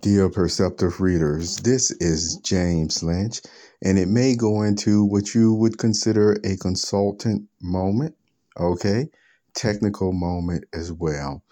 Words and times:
Dear 0.00 0.28
perceptive 0.28 1.00
readers, 1.00 1.56
this 1.56 1.90
is 1.92 2.36
James 2.44 3.02
Lynch, 3.02 3.40
and 3.82 3.98
it 3.98 4.06
may 4.06 4.36
go 4.36 4.62
into 4.62 5.04
what 5.04 5.34
you 5.34 5.54
would 5.54 5.78
consider 5.78 6.34
a 6.44 6.56
consultant 6.56 7.48
moment, 7.62 8.14
okay? 8.60 9.08
Technical 9.54 10.12
moment 10.12 10.66
as 10.72 10.92
well. 10.92 11.42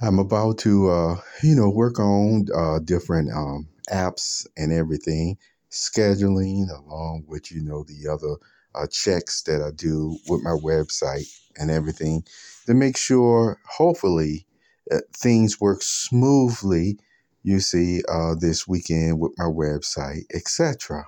I'm 0.00 0.18
about 0.18 0.58
to, 0.58 0.88
uh, 0.88 1.16
you 1.42 1.54
know, 1.56 1.68
work 1.68 1.98
on 1.98 2.46
uh, 2.54 2.78
different 2.78 3.32
um, 3.32 3.68
apps 3.90 4.46
and 4.56 4.72
everything, 4.72 5.36
scheduling 5.70 6.70
along 6.70 7.24
with, 7.26 7.50
you 7.50 7.60
know, 7.60 7.84
the 7.84 8.08
other 8.08 8.36
uh, 8.74 8.86
checks 8.90 9.42
that 9.42 9.60
I 9.60 9.72
do 9.72 10.16
with 10.28 10.42
my 10.42 10.56
website 10.64 11.28
and 11.56 11.70
everything 11.70 12.24
to 12.66 12.72
make 12.72 12.96
sure, 12.96 13.58
hopefully, 13.68 14.46
uh, 14.90 15.00
things 15.12 15.60
work 15.60 15.82
smoothly 15.82 16.98
you 17.46 17.60
see 17.60 18.02
uh, 18.08 18.34
this 18.34 18.66
weekend 18.66 19.20
with 19.20 19.32
my 19.38 19.44
website, 19.44 20.24
etc. 20.34 21.06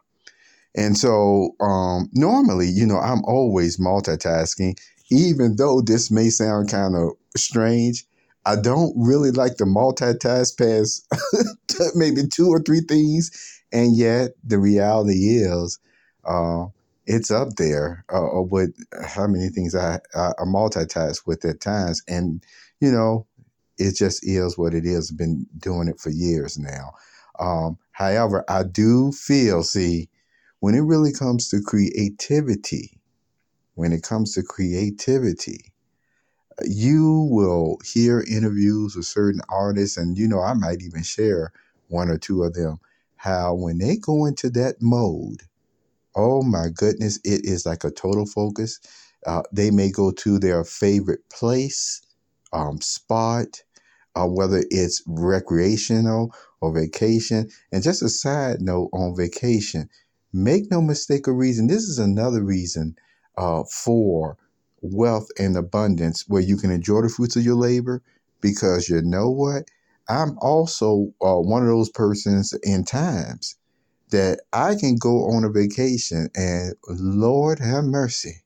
And 0.76 0.96
so 0.96 1.50
um, 1.60 2.08
normally, 2.12 2.68
you 2.68 2.86
know, 2.86 2.98
I'm 2.98 3.24
always 3.24 3.78
multitasking, 3.78 4.78
even 5.10 5.56
though 5.56 5.80
this 5.80 6.12
may 6.12 6.30
sound 6.30 6.70
kind 6.70 6.94
of 6.94 7.14
strange. 7.36 8.04
I 8.46 8.54
don't 8.54 8.94
really 8.96 9.32
like 9.32 9.56
to 9.56 9.64
multitask 9.64 10.56
past 10.56 11.06
maybe 11.96 12.22
two 12.28 12.48
or 12.48 12.60
three 12.60 12.82
things. 12.82 13.30
And 13.72 13.96
yet 13.96 14.30
the 14.44 14.58
reality 14.58 15.40
is, 15.40 15.80
uh, 16.24 16.66
it's 17.06 17.30
up 17.30 17.48
there 17.56 18.04
uh, 18.14 18.42
with 18.42 18.70
how 19.04 19.26
many 19.26 19.48
things 19.48 19.74
I, 19.74 19.98
I, 20.14 20.28
I 20.38 20.44
multitask 20.44 21.26
with 21.26 21.44
at 21.44 21.60
times. 21.60 22.02
And, 22.06 22.44
you 22.80 22.92
know, 22.92 23.26
it 23.78 23.96
just 23.96 24.26
is 24.26 24.58
what 24.58 24.74
it 24.74 24.84
is. 24.84 25.10
I've 25.10 25.18
been 25.18 25.46
doing 25.58 25.88
it 25.88 26.00
for 26.00 26.10
years 26.10 26.58
now. 26.58 26.92
Um, 27.38 27.78
however, 27.92 28.44
I 28.48 28.64
do 28.64 29.12
feel, 29.12 29.62
see, 29.62 30.08
when 30.60 30.74
it 30.74 30.80
really 30.80 31.12
comes 31.12 31.48
to 31.50 31.60
creativity, 31.60 33.00
when 33.74 33.92
it 33.92 34.02
comes 34.02 34.34
to 34.34 34.42
creativity, 34.42 35.72
you 36.64 37.28
will 37.30 37.78
hear 37.84 38.24
interviews 38.28 38.96
with 38.96 39.06
certain 39.06 39.40
artists, 39.48 39.96
and 39.96 40.18
you 40.18 40.26
know, 40.26 40.40
I 40.40 40.54
might 40.54 40.82
even 40.82 41.02
share 41.02 41.52
one 41.88 42.10
or 42.10 42.18
two 42.18 42.42
of 42.42 42.54
them. 42.54 42.80
How 43.16 43.54
when 43.54 43.78
they 43.78 43.96
go 43.96 44.26
into 44.26 44.50
that 44.50 44.76
mode, 44.80 45.42
oh 46.16 46.42
my 46.42 46.68
goodness, 46.74 47.18
it 47.24 47.44
is 47.44 47.66
like 47.66 47.84
a 47.84 47.90
total 47.90 48.26
focus. 48.26 48.80
Uh, 49.26 49.42
they 49.52 49.70
may 49.70 49.90
go 49.90 50.10
to 50.12 50.38
their 50.38 50.64
favorite 50.64 51.28
place, 51.30 52.02
um, 52.52 52.80
spot, 52.80 53.62
uh, 54.18 54.26
whether 54.26 54.64
it's 54.70 55.02
recreational 55.06 56.34
or 56.62 56.74
vacation. 56.74 57.50
And 57.72 57.84
just 57.84 58.02
a 58.02 58.10
side 58.10 58.62
note 58.62 58.90
on 58.94 59.16
vacation, 59.16 59.90
make 60.34 60.70
no 60.72 60.82
mistake 60.82 61.28
or 61.28 61.34
reason, 61.34 61.68
this 61.68 61.84
is 61.84 62.00
another 62.00 62.44
reason 62.44 62.96
uh, 63.38 63.64
for 63.64 64.38
wealth 64.82 65.28
and 65.38 65.56
abundance 65.56 66.26
where 66.28 66.42
you 66.42 66.58
can 66.58 66.72
enjoy 66.72 67.02
the 67.02 67.10
fruits 67.10 67.36
of 67.36 67.44
your 67.44 67.56
labor 67.56 68.02
because 68.42 68.88
you 68.90 69.02
know 69.02 69.30
what? 69.30 69.64
I'm 70.08 70.38
also 70.40 71.12
uh, 71.22 71.36
one 71.36 71.62
of 71.62 71.68
those 71.68 71.90
persons 71.90 72.54
in 72.64 72.84
times 72.84 73.56
that 74.10 74.40
I 74.52 74.76
can 74.76 74.96
go 74.96 75.30
on 75.30 75.44
a 75.44 75.50
vacation 75.50 76.30
and 76.36 76.74
Lord 76.88 77.60
have 77.60 77.84
mercy. 77.84 78.42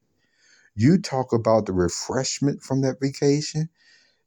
You 0.76 0.98
talk 0.98 1.32
about 1.32 1.66
the 1.66 1.74
refreshment 1.74 2.62
from 2.62 2.82
that 2.82 3.00
vacation 3.00 3.68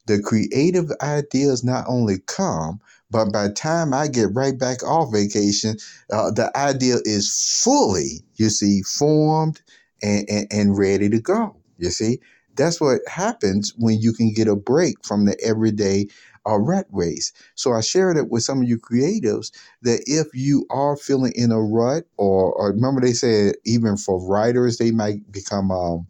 the 0.06 0.22
creative 0.22 0.92
ideas 1.02 1.64
not 1.64 1.86
only 1.88 2.18
come, 2.28 2.80
but 3.12 3.32
by 3.32 3.48
the 3.48 3.54
time 3.54 3.94
I 3.94 4.08
get 4.08 4.34
right 4.34 4.58
back 4.58 4.84
off 4.84 5.12
vacation, 5.14 5.78
uh, 6.12 6.32
the 6.32 6.56
idea 6.58 6.98
is 7.06 7.62
fully, 7.64 8.24
you 8.36 8.50
see, 8.50 8.82
formed 8.82 9.62
and, 10.02 10.28
and, 10.30 10.48
and 10.52 10.78
ready 10.78 11.10
to 11.10 11.20
go. 11.22 11.56
You 11.78 11.90
see, 11.90 12.20
that's 12.56 12.82
what 12.82 13.02
happens 13.08 13.74
when 13.78 14.00
you 14.00 14.14
can 14.14 14.34
get 14.34 14.48
a 14.48 14.56
break 14.56 15.06
from 15.06 15.26
the 15.26 15.40
everyday 15.44 16.08
uh, 16.48 16.60
rat 16.60 16.86
race. 16.92 17.32
So 17.56 17.74
I 17.74 17.82
shared 17.82 18.18
it 18.18 18.30
with 18.30 18.44
some 18.44 18.62
of 18.62 18.68
you 18.68 18.78
creatives 18.78 19.52
that 19.82 20.04
if 20.06 20.28
you 20.34 20.66
are 20.70 20.96
feeling 20.98 21.34
in 21.36 21.52
a 21.52 21.62
rut, 21.62 22.06
or, 22.18 22.54
or 22.54 22.72
remember 22.72 23.02
they 23.02 23.14
said 23.14 23.56
even 23.66 23.98
for 23.98 24.26
writers, 24.28 24.78
they 24.78 24.92
might 24.92 25.32
become 25.32 25.72
um, 25.72 26.08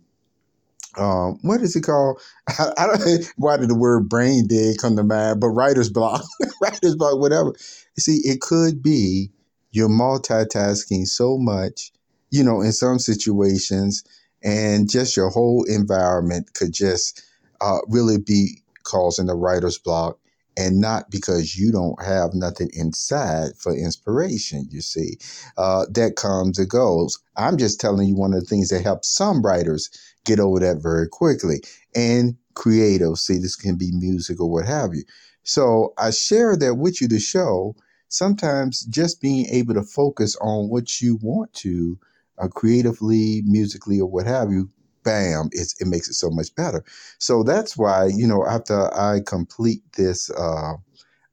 um, 0.97 1.39
what 1.41 1.61
is 1.61 1.75
it 1.75 1.81
called? 1.81 2.21
I, 2.47 2.71
I, 2.77 2.87
don't 2.87 3.33
why 3.37 3.57
did 3.57 3.69
the 3.69 3.75
word 3.75 4.09
brain 4.09 4.47
dead 4.47 4.77
come 4.79 4.95
to 4.95 5.03
mind, 5.03 5.39
but 5.39 5.49
writer's 5.49 5.89
block, 5.89 6.23
writer's 6.61 6.95
block, 6.95 7.19
whatever. 7.19 7.53
See, 7.97 8.21
it 8.23 8.41
could 8.41 8.81
be 8.81 9.31
you're 9.71 9.89
multitasking 9.89 11.05
so 11.07 11.37
much, 11.37 11.91
you 12.31 12.43
know, 12.43 12.61
in 12.61 12.71
some 12.71 12.99
situations, 12.99 14.03
and 14.43 14.89
just 14.89 15.17
your 15.17 15.29
whole 15.29 15.65
environment 15.65 16.53
could 16.53 16.73
just 16.73 17.23
uh, 17.61 17.79
really 17.87 18.17
be 18.17 18.61
causing 18.83 19.25
the 19.25 19.35
writer's 19.35 19.77
block 19.77 20.17
and 20.57 20.79
not 20.79 21.09
because 21.11 21.57
you 21.57 21.71
don't 21.71 22.01
have 22.01 22.33
nothing 22.33 22.69
inside 22.73 23.49
for 23.57 23.75
inspiration, 23.75 24.67
you 24.69 24.81
see. 24.81 25.17
Uh, 25.57 25.85
that 25.91 26.15
comes 26.15 26.57
and 26.57 26.69
goes. 26.69 27.19
I'm 27.35 27.57
just 27.57 27.79
telling 27.79 28.07
you 28.07 28.15
one 28.15 28.33
of 28.33 28.39
the 28.39 28.45
things 28.45 28.69
that 28.69 28.83
helps 28.83 29.09
some 29.09 29.41
writers 29.41 29.89
get 30.25 30.39
over 30.39 30.59
that 30.59 30.81
very 30.81 31.07
quickly. 31.07 31.61
And 31.95 32.35
creative, 32.55 33.17
see, 33.17 33.37
this 33.37 33.55
can 33.55 33.77
be 33.77 33.91
music 33.93 34.41
or 34.41 34.49
what 34.49 34.65
have 34.65 34.93
you. 34.93 35.03
So 35.43 35.93
I 35.97 36.11
share 36.11 36.57
that 36.57 36.75
with 36.75 37.01
you 37.01 37.07
to 37.09 37.19
show 37.19 37.75
sometimes 38.07 38.81
just 38.85 39.21
being 39.21 39.45
able 39.47 39.73
to 39.75 39.83
focus 39.83 40.35
on 40.41 40.69
what 40.69 41.01
you 41.01 41.19
want 41.21 41.53
to 41.53 41.99
uh, 42.39 42.47
creatively, 42.47 43.43
musically, 43.45 43.99
or 43.99 44.09
what 44.09 44.25
have 44.25 44.49
you, 44.49 44.69
bam, 45.03 45.49
it's, 45.51 45.79
it 45.79 45.87
makes 45.87 46.09
it 46.09 46.13
so 46.13 46.29
much 46.29 46.53
better. 46.55 46.83
So 47.19 47.43
that's 47.43 47.77
why, 47.77 48.07
you 48.07 48.27
know, 48.27 48.45
after 48.45 48.93
I 48.93 49.21
complete 49.25 49.81
this 49.93 50.29
uh, 50.31 50.73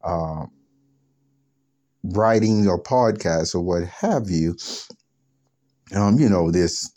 uh, 0.05 0.47
writing 2.05 2.69
or 2.69 2.83
podcast 2.83 3.55
or 3.55 3.61
what 3.61 3.85
have 3.85 4.29
you, 4.29 4.57
um, 5.95 6.19
you 6.19 6.29
know, 6.29 6.51
this 6.51 6.93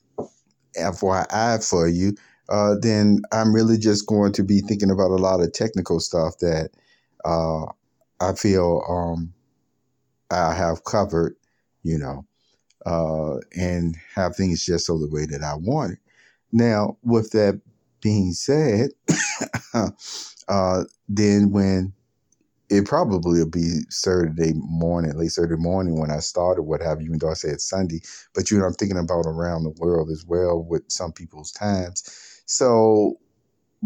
FYI 0.79 1.67
for 1.67 1.87
you, 1.87 2.15
uh, 2.49 2.75
then 2.81 3.21
I'm 3.31 3.53
really 3.53 3.77
just 3.77 4.07
going 4.07 4.31
to 4.33 4.43
be 4.43 4.61
thinking 4.61 4.91
about 4.91 5.11
a 5.11 5.15
lot 5.15 5.41
of 5.41 5.53
technical 5.53 5.99
stuff 5.99 6.37
that 6.39 6.69
uh, 7.23 7.65
I 8.19 8.33
feel 8.33 8.83
um, 8.87 9.33
I 10.29 10.53
have 10.53 10.83
covered, 10.83 11.35
you 11.83 11.97
know, 11.97 12.25
uh, 12.85 13.39
and 13.55 13.95
have 14.13 14.35
things 14.35 14.65
just 14.65 14.85
so 14.85 14.97
the 14.97 15.09
way 15.09 15.25
that 15.25 15.41
I 15.41 15.55
want 15.55 15.93
it. 15.93 15.99
Now, 16.51 16.97
with 17.03 17.31
that 17.31 17.59
being 18.01 18.33
said, 18.33 18.91
uh, 20.47 20.83
then 21.09 21.51
when 21.51 21.93
it 22.69 22.85
probably 22.85 23.39
will 23.39 23.49
be 23.49 23.81
Saturday 23.89 24.53
morning, 24.55 25.17
late 25.17 25.31
Saturday 25.31 25.61
morning 25.61 25.99
when 25.99 26.11
I 26.11 26.19
started, 26.19 26.63
what 26.63 26.81
have 26.81 27.01
you, 27.01 27.07
even 27.07 27.19
though 27.19 27.31
I 27.31 27.35
said 27.35 27.61
Sunday. 27.61 28.01
But 28.33 28.49
you 28.49 28.57
know, 28.57 28.65
I'm 28.65 28.73
thinking 28.73 28.97
about 28.97 29.25
around 29.25 29.63
the 29.63 29.75
world 29.77 30.09
as 30.09 30.25
well 30.27 30.63
with 30.67 30.83
some 30.89 31.11
people's 31.11 31.51
times. 31.51 32.03
So 32.45 33.17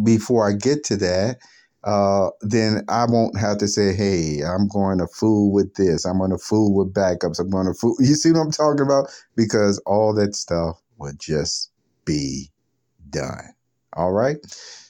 before 0.03 0.47
I 0.47 0.53
get 0.53 0.83
to 0.85 0.97
that, 0.97 1.37
uh, 1.83 2.29
then 2.41 2.83
I 2.89 3.05
won't 3.05 3.37
have 3.39 3.57
to 3.59 3.67
say, 3.67 3.93
hey, 3.93 4.41
I'm 4.43 4.67
going 4.67 4.97
to 4.99 5.07
fool 5.07 5.51
with 5.51 5.73
this. 5.75 6.05
I'm 6.05 6.17
going 6.17 6.31
to 6.31 6.37
fool 6.37 6.75
with 6.75 6.93
backups. 6.93 7.39
I'm 7.39 7.49
going 7.49 7.67
to 7.67 7.73
fool. 7.73 7.95
You 7.99 8.15
see 8.15 8.31
what 8.31 8.41
I'm 8.41 8.51
talking 8.51 8.85
about? 8.85 9.09
Because 9.35 9.81
all 9.85 10.13
that 10.15 10.35
stuff 10.35 10.77
would 10.97 11.19
just 11.19 11.71
be 12.05 12.51
done. 13.09 13.53
All 13.93 14.11
right. 14.11 14.37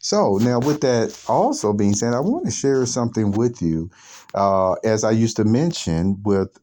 So 0.02 0.38
now, 0.42 0.60
with 0.60 0.82
that 0.82 1.18
also 1.28 1.74
being 1.74 1.94
said, 1.94 2.14
I 2.14 2.20
want 2.20 2.46
to 2.46 2.52
share 2.52 2.86
something 2.86 3.32
with 3.32 3.62
you. 3.62 3.90
Uh, 4.34 4.74
as 4.84 5.04
I 5.04 5.12
used 5.12 5.38
to 5.38 5.46
mention 5.46 6.22
with 6.24 6.58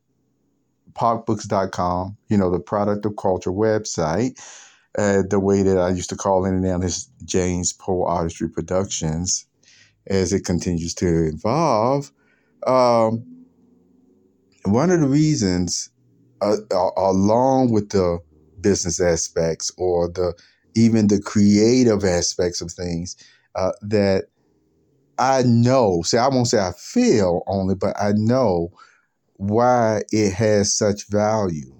POCBooks.com, 0.93 2.17
you 2.29 2.37
know, 2.37 2.50
the 2.50 2.61
product 2.61 3.05
of 3.05 3.17
culture 3.17 3.50
website, 3.50 4.41
uh, 4.99 5.23
the 5.29 5.41
way 5.41 5.62
that 5.62 5.79
I 5.79 5.91
used 5.91 6.11
to 6.11 6.17
call 6.17 6.44
it 6.44 6.50
and 6.50 6.62
now 6.62 6.81
is 6.81 7.09
James 7.25 7.73
Poe 7.73 8.05
Artistry 8.05 8.49
Productions, 8.49 9.47
as 10.06 10.32
it 10.32 10.44
continues 10.44 10.94
to 10.94 11.29
evolve. 11.29 12.12
Um, 12.67 13.25
one 14.65 14.91
of 14.91 15.00
the 15.00 15.09
reasons, 15.09 15.91
uh, 16.41 16.56
along 16.97 17.73
with 17.73 17.91
the 17.91 18.21
business 18.61 19.00
aspects 19.00 19.71
or 19.77 20.09
the 20.09 20.35
even 20.76 21.08
the 21.08 21.20
creative 21.20 22.05
aspects 22.05 22.61
of 22.61 22.70
things 22.70 23.17
uh, 23.55 23.73
that 23.82 24.26
I 25.19 25.43
know. 25.43 26.02
See, 26.02 26.19
I 26.19 26.28
won't 26.28 26.49
say 26.49 26.58
I 26.58 26.73
feel 26.73 27.43
only, 27.46 27.75
but 27.75 27.96
I 28.00 28.12
know 28.12 28.70
why 29.34 30.02
it 30.12 30.32
has 30.34 30.76
such 30.76 31.08
value 31.08 31.75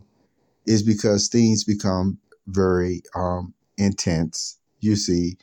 is 0.67 0.83
because 0.83 1.29
things 1.29 1.65
become 1.65 2.19
very 2.49 3.03
um, 3.15 3.55
intense, 3.79 4.59
you 4.81 4.97
see, 4.97 5.37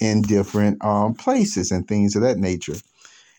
in 0.00 0.22
different 0.22 0.82
um, 0.84 1.14
places 1.14 1.70
and 1.70 1.86
things 1.86 2.16
of 2.16 2.22
that 2.22 2.38
nature. 2.38 2.76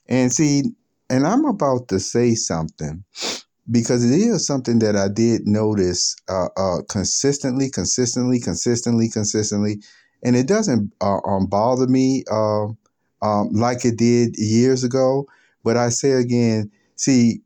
And 0.08 0.32
see, 0.32 0.64
and 1.10 1.26
I'm 1.26 1.46
about 1.46 1.88
to 1.90 2.00
say 2.00 2.36
something 2.36 3.04
because 3.72 4.04
it 4.04 4.14
is 4.14 4.46
something 4.46 4.80
that 4.80 4.96
I 4.96 5.08
did 5.08 5.48
notice 5.48 6.16
uh, 6.28 6.48
uh, 6.58 6.82
consistently, 6.90 7.70
consistently, 7.70 8.40
consistently, 8.40 9.10
consistently, 9.10 9.82
and 10.24 10.36
it 10.36 10.48
doesn't 10.48 10.92
uh, 11.02 11.20
um, 11.26 11.48
bother 11.48 11.88
me 11.88 12.24
uh, 12.30 12.66
um, 13.22 13.50
like 13.54 13.86
it 13.86 13.98
did 13.98 14.38
years 14.38 14.84
ago. 14.84 15.26
But 15.64 15.78
I 15.78 15.90
say 15.90 16.12
again, 16.12 16.72
see, 16.96 17.42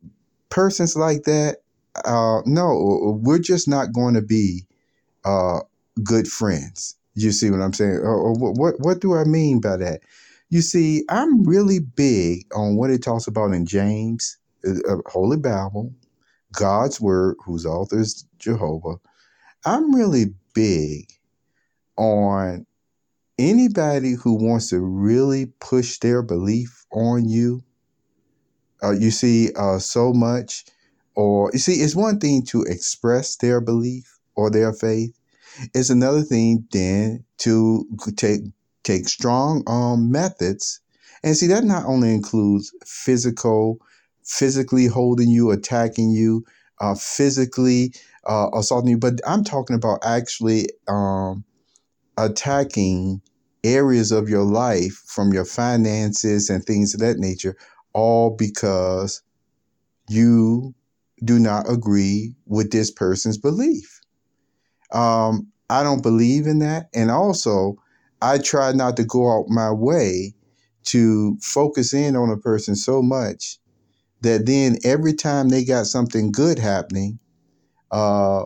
persons 0.50 0.96
like 0.96 1.24
that, 1.24 1.58
uh, 2.06 2.42
no, 2.46 3.20
we're 3.22 3.40
just 3.40 3.68
not 3.68 3.94
going 3.94 4.16
to 4.16 4.22
be 4.22 4.66
uh, 5.26 5.60
good 6.04 6.28
friends. 6.28 6.96
You 7.14 7.32
see 7.32 7.50
what 7.50 7.62
I'm 7.62 7.74
saying? 7.74 7.98
Or, 7.98 8.16
or 8.16 8.34
what 8.34 8.76
what 8.80 9.00
do 9.00 9.16
I 9.16 9.24
mean 9.24 9.62
by 9.62 9.78
that? 9.78 10.02
You 10.50 10.62
see, 10.62 11.04
I'm 11.10 11.44
really 11.44 11.80
big 11.80 12.46
on 12.54 12.76
what 12.76 12.90
it 12.90 13.02
talks 13.04 13.28
about 13.28 13.54
in 13.54 13.66
James, 13.66 14.38
uh, 14.68 14.98
Holy 15.08 15.38
Bible, 15.38 15.94
God's 16.56 17.00
Word, 17.02 17.36
whose 17.46 17.66
author 17.66 18.00
is 18.00 18.26
Jehovah. 18.40 18.96
I'm 19.66 19.94
really 19.94 20.34
big 20.54 21.10
on 21.98 22.66
anybody 23.38 24.14
who 24.14 24.34
wants 24.34 24.70
to 24.70 24.80
really 24.80 25.48
push 25.60 25.98
their 26.00 26.22
belief 26.22 26.86
on 26.92 27.28
you. 27.28 27.62
Uh, 28.84 28.92
you 28.92 29.12
see, 29.12 29.52
uh, 29.56 29.80
so 29.80 30.14
much, 30.14 30.66
or 31.16 31.50
you 31.54 31.60
see, 31.60 31.74
it's 31.74 31.96
one 31.96 32.20
thing 32.20 32.44
to 32.44 32.64
express 32.64 33.38
their 33.38 33.62
belief 33.62 34.20
or 34.36 34.50
their 34.50 34.74
faith. 34.74 35.18
It's 35.74 35.90
another 35.90 36.22
thing 36.22 36.68
then 36.72 37.24
to 37.40 37.88
take 38.16 38.42
take 38.84 39.08
strong 39.08 39.64
um, 39.68 40.12
methods. 40.12 40.82
And 41.24 41.36
see, 41.36 41.48
that 41.48 41.64
not 41.64 41.86
only 41.86 42.14
includes 42.14 42.72
physical, 42.86 43.80
physically 44.26 44.88
holding 44.88 45.30
you, 45.30 45.52
attacking 45.52 46.10
you, 46.10 46.44
uh, 46.82 46.96
physically 46.96 47.94
uh, 48.26 48.50
assaulting 48.54 48.90
you, 48.90 48.98
but 48.98 49.20
I'm 49.26 49.44
talking 49.44 49.76
about 49.76 50.00
actually 50.04 50.68
um, 50.88 51.46
attacking 52.18 53.22
areas 53.64 54.12
of 54.12 54.30
your 54.30 54.44
life 54.44 55.02
from 55.08 55.34
your 55.34 55.46
finances 55.46 56.50
and 56.50 56.64
things 56.64 56.94
of 56.94 57.00
that 57.00 57.18
nature, 57.18 57.56
all 57.94 58.36
because 58.36 59.22
you 60.10 60.74
do 61.24 61.40
not 61.40 61.70
agree 61.70 62.36
with 62.46 62.72
this 62.72 62.92
person's 62.92 63.38
belief. 63.38 64.02
Um, 64.92 65.48
I 65.70 65.84
don't 65.84 66.04
believe 66.04 66.46
in 66.46 66.60
that. 66.60 66.90
And 66.94 67.10
also, 67.10 67.76
I 68.22 68.38
try 68.38 68.72
not 68.72 68.98
to 68.98 69.04
go 69.04 69.32
out 69.32 69.46
my 69.50 69.72
way 69.72 70.36
to 70.86 71.38
focus 71.42 71.94
in 71.94 72.16
on 72.16 72.30
a 72.30 72.38
person 72.38 72.76
so 72.76 73.02
much 73.02 73.60
that 74.26 74.48
then 74.48 74.78
every 74.84 75.14
time 75.14 75.50
they 75.50 75.64
got 75.64 75.86
something 75.86 76.32
good 76.32 76.58
happening, 76.58 77.20
uh, 77.92 78.46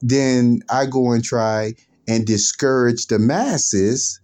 then 0.00 0.62
I 0.68 0.86
go 0.86 1.12
and 1.12 1.22
try 1.22 1.74
and 2.08 2.26
discourage 2.26 3.06
the 3.06 3.20
masses 3.20 4.20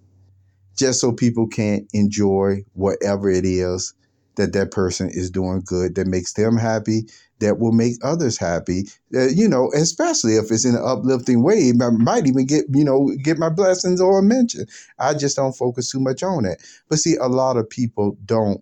just 0.77 1.01
so 1.01 1.13
people 1.13 1.47
can't 1.47 1.87
enjoy 1.93 2.65
whatever 2.73 3.31
it 3.31 3.45
is 3.45 3.95
that 4.35 4.53
that 4.55 4.73
person 4.73 5.09
is 5.09 5.31
doing 5.31 5.63
good 5.65 5.95
that 5.95 6.09
makes 6.09 6.33
them 6.33 6.57
happy 6.57 7.03
that 7.39 7.61
will 7.61 7.71
make 7.71 7.95
others 8.03 8.37
happy 8.37 8.89
uh, 9.15 9.29
you 9.29 9.49
know 9.49 9.71
especially 9.77 10.35
if 10.35 10.51
it's 10.51 10.65
in 10.65 10.75
an 10.75 10.83
uplifting 10.85 11.45
way. 11.45 11.73
I 11.81 11.91
might 11.91 12.27
even 12.27 12.47
get 12.47 12.65
you 12.73 12.85
know 12.85 13.13
get 13.23 13.39
my 13.39 13.51
blessings 13.51 14.01
or 14.01 14.19
a 14.19 14.23
mention. 14.23 14.67
I 14.99 15.15
just 15.15 15.37
don't 15.37 15.57
focus 15.57 15.93
too 15.93 16.01
much 16.01 16.25
on 16.25 16.45
it 16.45 16.61
but 16.89 16.99
see 16.99 17.15
a 17.15 17.29
lot 17.29 17.57
of 17.57 17.71
people 17.71 18.17
don't 18.25 18.61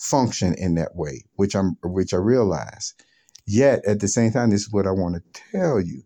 function 0.00 0.54
in 0.54 0.74
that 0.74 0.96
way 0.96 1.22
which 1.36 1.54
i'm 1.54 1.76
which 1.82 2.14
i 2.14 2.16
realize 2.16 2.94
yet 3.46 3.84
at 3.86 4.00
the 4.00 4.08
same 4.08 4.32
time 4.32 4.50
this 4.50 4.62
is 4.62 4.72
what 4.72 4.86
i 4.86 4.90
want 4.90 5.14
to 5.14 5.42
tell 5.52 5.80
you 5.80 6.02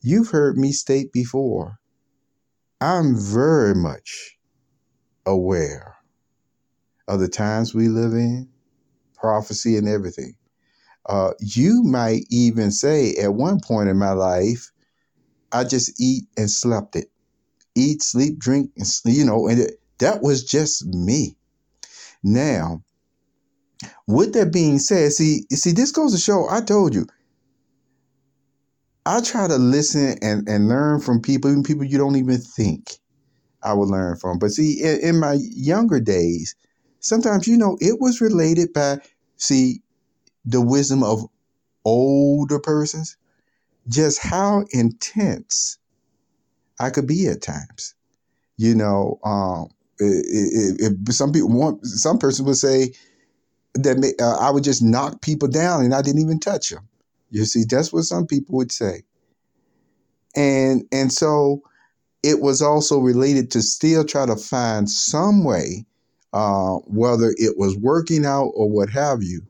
you've 0.00 0.30
heard 0.30 0.56
me 0.56 0.72
state 0.72 1.12
before 1.12 1.78
i'm 2.80 3.16
very 3.16 3.74
much 3.74 4.38
aware 5.26 5.96
of 7.08 7.20
the 7.20 7.28
times 7.28 7.74
we 7.74 7.88
live 7.88 8.12
in, 8.12 8.48
prophecy 9.14 9.76
and 9.76 9.88
everything. 9.88 10.34
Uh, 11.06 11.32
you 11.40 11.82
might 11.82 12.22
even 12.30 12.70
say 12.70 13.14
at 13.16 13.34
one 13.34 13.60
point 13.60 13.88
in 13.88 13.98
my 13.98 14.12
life, 14.12 14.70
I 15.52 15.64
just 15.64 16.00
eat 16.00 16.24
and 16.36 16.50
slept 16.50 16.94
it. 16.94 17.10
Eat, 17.74 18.02
sleep, 18.02 18.38
drink, 18.38 18.70
and 18.76 18.86
you 19.04 19.24
know, 19.24 19.48
and 19.48 19.60
it, 19.60 19.80
that 19.98 20.22
was 20.22 20.44
just 20.44 20.84
me. 20.86 21.36
Now, 22.22 22.82
with 24.06 24.34
that 24.34 24.52
being 24.52 24.78
said, 24.78 25.12
see, 25.12 25.42
see, 25.52 25.72
this 25.72 25.92
goes 25.92 26.12
to 26.12 26.18
show. 26.20 26.48
I 26.50 26.60
told 26.60 26.94
you, 26.94 27.06
I 29.06 29.20
try 29.20 29.48
to 29.48 29.56
listen 29.56 30.16
and, 30.22 30.48
and 30.48 30.68
learn 30.68 31.00
from 31.00 31.20
people, 31.20 31.50
even 31.50 31.62
people 31.62 31.84
you 31.84 31.98
don't 31.98 32.16
even 32.16 32.38
think 32.38 32.98
I 33.62 33.72
would 33.72 33.88
learn 33.88 34.16
from. 34.16 34.38
But 34.38 34.50
see, 34.50 34.82
in, 34.82 35.00
in 35.00 35.20
my 35.20 35.38
younger 35.40 36.00
days, 36.00 36.54
sometimes 37.00 37.48
you 37.48 37.56
know 37.56 37.76
it 37.80 38.00
was 38.00 38.20
related 38.20 38.72
by 38.72 38.98
see 39.36 39.82
the 40.44 40.60
wisdom 40.60 41.02
of 41.02 41.26
older 41.84 42.58
persons 42.58 43.16
just 43.88 44.20
how 44.22 44.64
intense 44.70 45.78
i 46.78 46.90
could 46.90 47.06
be 47.06 47.26
at 47.26 47.42
times 47.42 47.94
you 48.56 48.74
know 48.74 49.18
um 49.24 49.68
it, 49.98 50.78
it, 50.80 51.12
some 51.12 51.32
people 51.32 51.48
want 51.50 51.84
some 51.86 52.18
person 52.18 52.44
would 52.44 52.56
say 52.56 52.92
that 53.74 54.14
uh, 54.20 54.44
i 54.44 54.50
would 54.50 54.64
just 54.64 54.82
knock 54.82 55.20
people 55.22 55.48
down 55.48 55.84
and 55.84 55.94
i 55.94 56.02
didn't 56.02 56.20
even 56.20 56.40
touch 56.40 56.70
them 56.70 56.88
you 57.30 57.44
see 57.44 57.64
that's 57.64 57.92
what 57.92 58.02
some 58.04 58.26
people 58.26 58.56
would 58.56 58.72
say. 58.72 59.02
And 60.36 60.84
and 60.92 61.12
so 61.12 61.62
it 62.22 62.40
was 62.40 62.60
also 62.60 62.98
related 62.98 63.50
to 63.52 63.62
still 63.62 64.04
try 64.04 64.26
to 64.26 64.36
find 64.36 64.90
some 64.90 65.44
way 65.44 65.86
uh, 66.32 66.76
whether 66.86 67.34
it 67.36 67.56
was 67.56 67.76
working 67.76 68.26
out 68.26 68.50
or 68.54 68.68
what 68.68 68.90
have 68.90 69.22
you, 69.22 69.42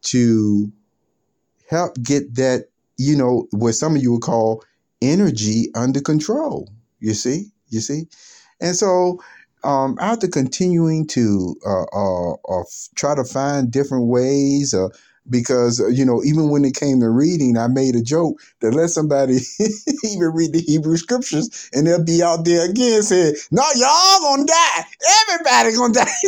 to 0.00 0.72
help 1.68 2.00
get 2.02 2.36
that, 2.36 2.68
you 2.96 3.14
know, 3.14 3.46
what 3.50 3.74
some 3.74 3.94
of 3.94 4.02
you 4.02 4.12
would 4.12 4.22
call 4.22 4.64
energy 5.02 5.68
under 5.74 6.00
control. 6.00 6.70
You 7.00 7.14
see, 7.14 7.46
you 7.68 7.80
see, 7.80 8.06
and 8.60 8.74
so 8.74 9.22
um, 9.64 9.96
after 10.00 10.28
continuing 10.28 11.06
to 11.08 11.56
uh, 11.66 11.84
uh, 11.92 12.32
uh, 12.34 12.64
try 12.96 13.14
to 13.14 13.24
find 13.24 13.70
different 13.70 14.06
ways, 14.08 14.74
uh, 14.74 14.88
because 15.30 15.80
uh, 15.80 15.88
you 15.88 16.04
know 16.04 16.22
even 16.24 16.50
when 16.50 16.64
it 16.64 16.74
came 16.74 17.00
to 17.00 17.08
reading 17.10 17.56
i 17.56 17.68
made 17.68 17.94
a 17.94 18.02
joke 18.02 18.40
that 18.60 18.74
let 18.74 18.90
somebody 18.90 19.38
even 20.04 20.32
read 20.34 20.52
the 20.52 20.60
hebrew 20.66 20.96
scriptures 20.96 21.70
and 21.72 21.86
they'll 21.86 22.04
be 22.04 22.22
out 22.22 22.44
there 22.44 22.68
again 22.68 23.02
saying 23.02 23.34
no 23.50 23.62
y'all 23.76 24.20
gonna 24.22 24.46
die. 24.46 24.84
Everybody 25.30 25.76
gonna 25.76 25.94
die. 25.94 26.06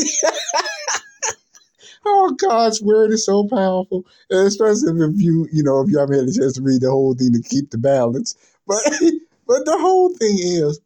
Oh 2.07 2.33
god's 2.41 2.83
word 2.83 3.13
is 3.13 3.27
so 3.27 3.47
powerful 3.49 4.05
especially 4.31 4.93
if 5.05 5.21
you 5.21 5.49
you 5.53 5.63
know 5.63 5.83
if 5.83 5.91
you 5.91 5.99
haven't 5.99 6.19
had 6.21 6.29
a 6.29 6.33
chance 6.33 6.55
to 6.55 6.63
read 6.63 6.83
the 6.83 6.91
whole 6.91 7.15
thing 7.15 7.33
to 7.33 7.43
keep 7.43 7.71
the 7.71 7.79
balance. 7.79 8.35
But 8.67 8.81
but 9.47 9.65
the 9.67 9.79
whole 9.79 10.11
thing 10.11 10.39
is 10.41 10.81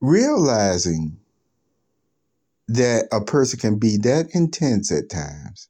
realizing 0.00 1.18
that 2.68 3.08
a 3.12 3.20
person 3.20 3.58
can 3.58 3.78
be 3.78 3.96
that 3.98 4.28
intense 4.34 4.92
at 4.92 5.10
times 5.10 5.68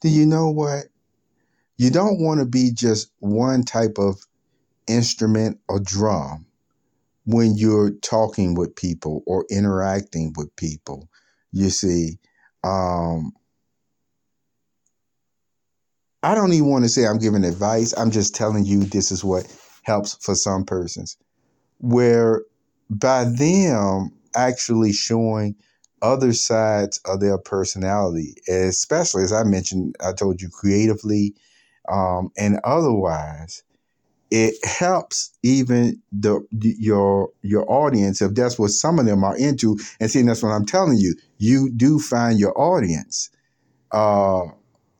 do 0.00 0.08
you 0.08 0.26
know 0.26 0.50
what? 0.50 0.86
You 1.76 1.90
don't 1.90 2.20
want 2.20 2.40
to 2.40 2.46
be 2.46 2.72
just 2.72 3.10
one 3.20 3.64
type 3.64 3.98
of 3.98 4.16
instrument 4.88 5.58
or 5.68 5.80
drum 5.80 6.46
when 7.24 7.56
you're 7.56 7.92
talking 8.02 8.54
with 8.54 8.76
people 8.76 9.22
or 9.26 9.46
interacting 9.50 10.32
with 10.36 10.54
people. 10.56 11.08
You 11.52 11.70
see, 11.70 12.18
um, 12.64 13.32
I 16.22 16.34
don't 16.34 16.52
even 16.52 16.68
want 16.68 16.84
to 16.84 16.88
say 16.88 17.06
I'm 17.06 17.18
giving 17.18 17.44
advice. 17.44 17.94
I'm 17.96 18.10
just 18.10 18.34
telling 18.34 18.64
you 18.64 18.84
this 18.84 19.10
is 19.10 19.24
what 19.24 19.46
helps 19.82 20.16
for 20.24 20.34
some 20.34 20.64
persons. 20.64 21.16
Where 21.78 22.42
by 22.90 23.24
them 23.24 24.12
actually 24.36 24.92
showing 24.92 25.56
other 26.02 26.32
sides 26.32 27.00
of 27.06 27.20
their 27.20 27.38
personality, 27.38 28.34
especially 28.48 29.24
as 29.24 29.32
I 29.32 29.44
mentioned, 29.44 29.96
I 30.04 30.12
told 30.12 30.42
you 30.42 30.50
creatively 30.50 31.34
um, 31.88 32.30
and 32.38 32.60
otherwise. 32.64 33.62
It 34.32 34.54
helps 34.64 35.32
even 35.42 36.00
the 36.12 36.40
your 36.52 37.30
your 37.42 37.70
audience 37.70 38.22
if 38.22 38.34
that's 38.34 38.58
what 38.60 38.70
some 38.70 39.00
of 39.00 39.06
them 39.06 39.24
are 39.24 39.36
into, 39.36 39.78
and 40.00 40.10
seeing 40.10 40.26
that's 40.26 40.42
what 40.42 40.50
I'm 40.50 40.66
telling 40.66 40.98
you. 40.98 41.16
You 41.38 41.70
do 41.72 41.98
find 41.98 42.38
your 42.38 42.58
audience 42.60 43.30
uh, 43.92 44.42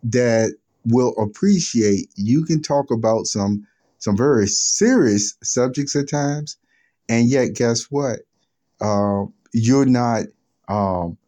that 0.04 0.54
will 0.84 1.14
appreciate. 1.18 2.10
You 2.16 2.44
can 2.44 2.62
talk 2.62 2.90
about 2.90 3.26
some 3.26 3.66
some 3.98 4.16
very 4.16 4.46
serious 4.48 5.36
subjects 5.42 5.94
at 5.96 6.08
times, 6.08 6.56
and 7.10 7.28
yet 7.28 7.54
guess 7.54 7.90
what? 7.90 8.20
Uh, 8.80 9.24
you're 9.52 9.84
not 9.84 10.22
um, 10.68 11.18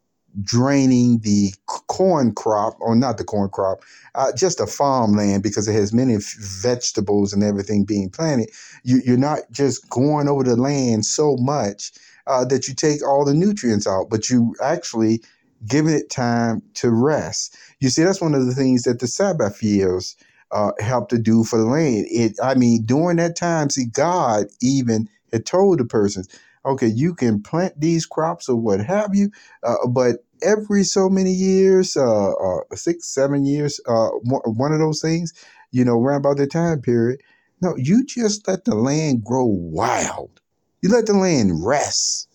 draining 0.43 1.19
the 1.19 1.53
corn 1.67 2.33
crop, 2.33 2.75
or 2.81 2.95
not 2.95 3.19
the 3.19 3.25
corn 3.25 3.51
crop, 3.51 3.83
uh, 4.15 4.33
just 4.35 4.61
a 4.61 4.67
farmland 4.67 5.43
because 5.43 5.67
it 5.69 5.75
has 5.75 5.93
many 5.93 6.17
vegetables 6.63 7.33
and 7.33 7.43
everything 7.43 7.85
being 7.85 8.09
planted. 8.09 8.49
You, 8.85 9.03
you're 9.05 9.19
not 9.19 9.41
just 9.51 9.91
going 9.91 10.29
over 10.29 10.45
the 10.45 10.57
land 10.57 11.05
so 11.05 11.37
much 11.39 11.93
uh, 12.29 12.45
that 12.47 12.69
you 12.69 12.75
take 12.75 13.05
all 13.07 13.25
the 13.25 13.35
nutrients 13.35 13.87
out, 13.87 14.09
but 14.09 14.31
you 14.31 14.55
actually 14.63 15.21
giving 15.67 15.95
it 15.95 16.11
time 16.11 16.63
to 16.75 16.91
rest. 16.91 17.57
You 17.81 17.89
see, 17.89 18.05
that's 18.05 18.21
one 18.21 18.35
of 18.35 18.47
the 18.47 18.55
things 18.55 18.85
that 18.85 19.01
the 19.01 19.09
Sabbath 19.09 19.63
years 19.63 20.17
uh, 20.53 20.73
help 20.79 21.09
to 21.09 21.19
do 21.19 21.43
for 21.45 21.59
the 21.59 21.65
land. 21.65 22.07
It, 22.09 22.37
I 22.43 22.55
mean, 22.55 22.85
during 22.85 23.17
that 23.17 23.37
time, 23.37 23.69
see, 23.69 23.87
God 23.87 24.47
even 24.61 25.09
had 25.33 25.47
told 25.47 25.79
the 25.81 25.85
person, 25.85 26.25
okay, 26.65 26.89
you 26.89 27.15
can 27.15 27.43
plant 27.43 27.81
these 27.81 28.07
crops 28.07 28.49
or 28.49 28.57
what 28.57 28.81
have 28.85 29.15
you, 29.15 29.31
uh, 29.65 29.87
but 29.89 30.25
every 30.43 30.85
so 30.85 31.09
many 31.09 31.33
years, 31.33 31.97
uh, 31.97 32.33
uh, 32.33 32.61
six, 32.75 33.09
seven 33.09 33.45
years, 33.47 33.81
uh, 33.89 34.09
one 34.45 34.73
of 34.73 34.81
those 34.81 35.01
things, 35.03 35.33
you 35.73 35.85
know, 35.85 36.01
around 36.01 36.19
about 36.21 36.39
the 36.39 36.47
time 36.47 36.81
period, 36.83 37.21
no, 37.63 37.77
you 37.77 38.05
just 38.07 38.47
let 38.49 38.65
the 38.65 38.75
land 38.75 39.25
grow 39.25 39.47
wild. 39.47 40.41
You 40.83 40.91
let 40.91 41.07
the 41.07 41.15
land 41.15 41.65
rest 41.65 42.29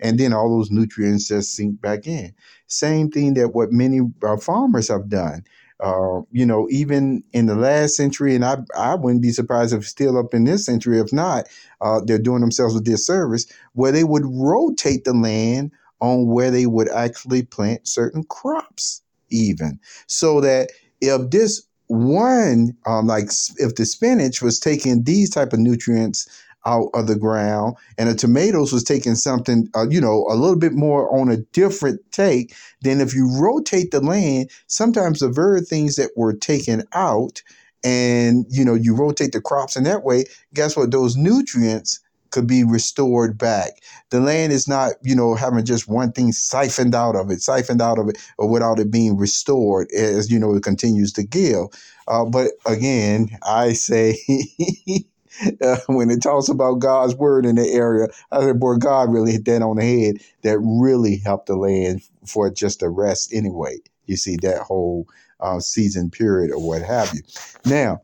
and 0.00 0.18
then 0.18 0.32
all 0.32 0.50
those 0.58 0.70
nutrients 0.70 1.28
just 1.28 1.54
sink 1.54 1.80
back 1.80 2.06
in. 2.06 2.34
Same 2.66 3.10
thing 3.10 3.34
that 3.34 3.54
what 3.54 3.72
many 3.72 4.00
uh, 4.22 4.36
farmers 4.36 4.88
have 4.88 5.08
done. 5.08 5.44
Uh, 5.82 6.22
you 6.30 6.46
know, 6.46 6.68
even 6.70 7.24
in 7.32 7.46
the 7.46 7.56
last 7.56 7.96
century, 7.96 8.36
and 8.36 8.44
I, 8.44 8.58
I 8.76 8.94
wouldn't 8.94 9.22
be 9.22 9.30
surprised 9.32 9.74
if 9.74 9.86
still 9.86 10.16
up 10.16 10.32
in 10.32 10.44
this 10.44 10.64
century, 10.64 11.00
if 11.00 11.12
not, 11.12 11.48
uh, 11.80 12.00
they're 12.04 12.18
doing 12.18 12.40
themselves 12.40 12.76
a 12.76 12.80
disservice, 12.80 13.46
where 13.72 13.90
they 13.90 14.04
would 14.04 14.24
rotate 14.24 15.04
the 15.04 15.12
land 15.12 15.72
on 16.00 16.28
where 16.28 16.50
they 16.52 16.66
would 16.66 16.88
actually 16.90 17.42
plant 17.42 17.86
certain 17.88 18.24
crops, 18.24 19.02
even 19.30 19.78
so 20.06 20.40
that 20.40 20.70
if 21.00 21.30
this 21.30 21.62
one, 21.88 22.76
um, 22.86 23.06
like 23.06 23.28
if 23.58 23.74
the 23.74 23.84
spinach 23.84 24.40
was 24.40 24.58
taking 24.58 25.02
these 25.02 25.30
type 25.30 25.52
of 25.52 25.58
nutrients 25.58 26.28
out 26.66 26.88
of 26.94 27.06
the 27.06 27.16
ground 27.16 27.76
and 27.98 28.08
the 28.08 28.14
tomatoes 28.14 28.72
was 28.72 28.84
taking 28.84 29.14
something 29.14 29.68
uh, 29.74 29.86
you 29.88 30.00
know 30.00 30.26
a 30.30 30.34
little 30.36 30.58
bit 30.58 30.72
more 30.72 31.14
on 31.18 31.30
a 31.30 31.38
different 31.52 32.00
take 32.12 32.54
then 32.82 33.00
if 33.00 33.14
you 33.14 33.28
rotate 33.40 33.90
the 33.90 34.00
land 34.00 34.50
sometimes 34.66 35.20
the 35.20 35.28
very 35.28 35.60
things 35.60 35.96
that 35.96 36.10
were 36.16 36.32
taken 36.34 36.82
out 36.92 37.42
and 37.84 38.46
you 38.48 38.64
know 38.64 38.74
you 38.74 38.94
rotate 38.94 39.32
the 39.32 39.40
crops 39.40 39.76
in 39.76 39.84
that 39.84 40.04
way 40.04 40.24
guess 40.54 40.76
what 40.76 40.90
those 40.90 41.16
nutrients 41.16 42.00
could 42.32 42.46
be 42.46 42.64
restored 42.64 43.38
back. 43.38 43.72
The 44.10 44.20
land 44.20 44.52
is 44.52 44.66
not, 44.66 44.94
you 45.02 45.14
know, 45.14 45.34
having 45.34 45.64
just 45.64 45.88
one 45.88 46.12
thing 46.12 46.32
siphoned 46.32 46.94
out 46.94 47.14
of 47.14 47.30
it, 47.30 47.42
siphoned 47.42 47.82
out 47.82 47.98
of 47.98 48.08
it, 48.08 48.18
or 48.38 48.48
without 48.48 48.80
it 48.80 48.90
being 48.90 49.16
restored 49.16 49.88
as, 49.92 50.30
you 50.30 50.38
know, 50.38 50.54
it 50.54 50.62
continues 50.64 51.12
to 51.14 51.22
give. 51.22 51.66
Uh, 52.08 52.24
but 52.24 52.48
again, 52.66 53.28
I 53.44 53.74
say 53.74 54.18
uh, 55.64 55.78
when 55.86 56.10
it 56.10 56.22
talks 56.22 56.48
about 56.48 56.80
God's 56.80 57.14
word 57.14 57.46
in 57.46 57.56
the 57.56 57.68
area, 57.68 58.08
I 58.30 58.40
said, 58.40 58.60
boy, 58.60 58.76
God 58.76 59.12
really 59.12 59.32
hit 59.32 59.44
that 59.46 59.62
on 59.62 59.76
the 59.76 59.84
head. 59.84 60.16
That 60.42 60.58
really 60.58 61.16
helped 61.18 61.46
the 61.46 61.56
land 61.56 62.02
for 62.26 62.50
just 62.50 62.82
a 62.82 62.88
rest 62.88 63.32
anyway. 63.32 63.78
You 64.06 64.16
see, 64.16 64.36
that 64.42 64.62
whole 64.62 65.06
uh, 65.40 65.60
season 65.60 66.10
period 66.10 66.52
or 66.52 66.66
what 66.66 66.82
have 66.82 67.12
you. 67.14 67.22
Now, 67.64 68.00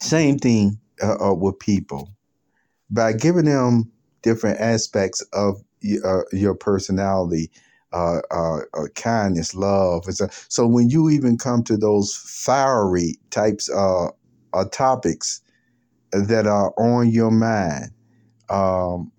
same 0.00 0.38
thing 0.38 0.78
uh, 1.02 1.30
uh 1.30 1.34
with 1.34 1.58
people. 1.58 2.10
By 2.90 3.12
giving 3.12 3.46
them 3.46 3.90
different 4.22 4.60
aspects 4.60 5.20
of 5.32 5.62
uh, 6.04 6.22
your 6.32 6.54
personality, 6.54 7.50
uh, 7.92 8.20
uh, 8.30 8.58
uh, 8.74 8.86
kindness, 8.94 9.54
love. 9.54 10.04
So, 10.06 10.28
so 10.48 10.66
when 10.66 10.90
you 10.90 11.08
even 11.10 11.38
come 11.38 11.62
to 11.64 11.76
those 11.76 12.14
fiery 12.16 13.18
types 13.30 13.70
uh, 13.70 14.08
uh, 14.52 14.64
topics, 14.70 15.40
that 16.20 16.46
are 16.46 16.72
on 16.78 17.10
your 17.10 17.30
mind. 17.30 17.90
Um, 18.48 19.12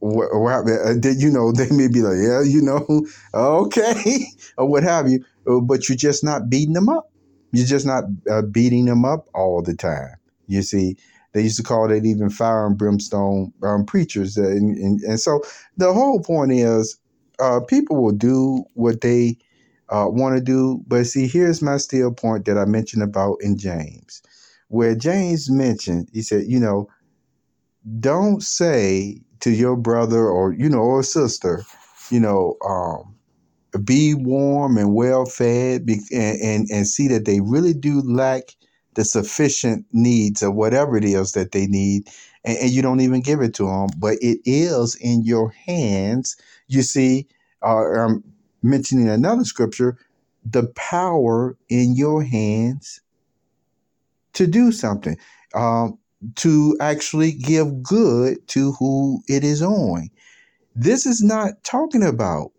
what, 0.00 0.28
what, 0.32 0.68
uh, 0.68 1.08
you 1.16 1.30
know, 1.30 1.52
they 1.56 1.70
may 1.70 1.88
be 1.88 2.02
like, 2.02 2.18
yeah, 2.18 2.42
you 2.42 2.62
know, 2.62 3.06
okay, 3.34 4.26
or 4.58 4.68
what 4.68 4.82
have 4.82 5.08
you, 5.08 5.24
uh, 5.48 5.60
but 5.60 5.88
you're 5.88 5.96
just 5.96 6.24
not 6.24 6.48
beating 6.48 6.74
them 6.74 6.88
up. 6.88 7.10
You're 7.52 7.66
just 7.66 7.86
not 7.86 8.04
uh, 8.30 8.42
beating 8.42 8.84
them 8.84 9.04
up 9.04 9.28
all 9.34 9.62
the 9.62 9.74
time. 9.74 10.16
You 10.46 10.62
see, 10.62 10.96
they 11.32 11.42
used 11.42 11.56
to 11.56 11.62
call 11.62 11.88
that 11.88 12.04
even 12.04 12.28
fire 12.28 12.66
and 12.66 12.76
brimstone 12.76 13.52
um, 13.62 13.84
preachers. 13.84 14.36
Uh, 14.36 14.42
and, 14.42 14.76
and, 14.76 15.00
and, 15.02 15.20
so 15.20 15.40
the 15.76 15.92
whole 15.92 16.20
point 16.20 16.52
is 16.52 16.98
uh, 17.38 17.60
people 17.60 18.02
will 18.02 18.12
do 18.12 18.64
what 18.74 19.00
they 19.00 19.38
uh, 19.88 20.06
want 20.08 20.36
to 20.36 20.42
do. 20.42 20.82
But 20.86 21.06
see, 21.06 21.26
here's 21.26 21.62
my 21.62 21.76
still 21.78 22.12
point 22.12 22.44
that 22.46 22.58
I 22.58 22.64
mentioned 22.64 23.02
about 23.02 23.36
in 23.40 23.56
James 23.58 24.22
where 24.68 24.94
James 24.94 25.50
mentioned, 25.50 26.08
he 26.12 26.22
said, 26.22 26.44
you 26.46 26.58
know, 26.60 26.88
don't 28.00 28.42
say 28.42 29.20
to 29.40 29.50
your 29.50 29.76
brother 29.76 30.26
or, 30.28 30.52
you 30.52 30.68
know, 30.68 30.78
or 30.78 31.02
sister, 31.02 31.64
you 32.10 32.20
know, 32.20 32.56
um, 32.66 33.16
be 33.84 34.14
warm 34.14 34.78
and 34.78 34.94
well 34.94 35.24
fed 35.24 35.82
and, 35.88 36.40
and, 36.40 36.68
and 36.70 36.86
see 36.86 37.08
that 37.08 37.24
they 37.24 37.40
really 37.40 37.74
do 37.74 38.00
lack 38.00 38.56
the 38.94 39.04
sufficient 39.04 39.84
needs 39.92 40.42
of 40.42 40.54
whatever 40.54 40.96
it 40.96 41.04
is 41.04 41.32
that 41.32 41.52
they 41.52 41.66
need 41.66 42.08
and, 42.44 42.56
and, 42.58 42.70
you 42.70 42.80
don't 42.80 43.00
even 43.00 43.20
give 43.20 43.42
it 43.42 43.52
to 43.54 43.66
them 43.66 43.88
but 43.98 44.16
it 44.22 44.38
is 44.44 44.94
in 44.96 45.22
your 45.24 45.50
hands. 45.50 46.36
You 46.68 46.82
see 46.82 47.26
uh, 47.62 47.92
i'm 48.00 48.24
mentioning 48.62 49.08
another 49.08 49.44
scripture 49.44 49.98
the 50.44 50.66
power 50.68 51.56
in 51.68 51.94
your 51.94 52.22
hands 52.22 53.00
to 54.36 54.46
do 54.46 54.70
something, 54.70 55.16
um, 55.54 55.98
to 56.36 56.76
actually 56.80 57.32
give 57.32 57.82
good 57.82 58.46
to 58.48 58.72
who 58.72 59.22
it 59.28 59.44
is 59.44 59.62
on. 59.62 60.08
This 60.74 61.06
is 61.06 61.22
not 61.22 61.62
talking 61.64 62.02
about 62.02 62.52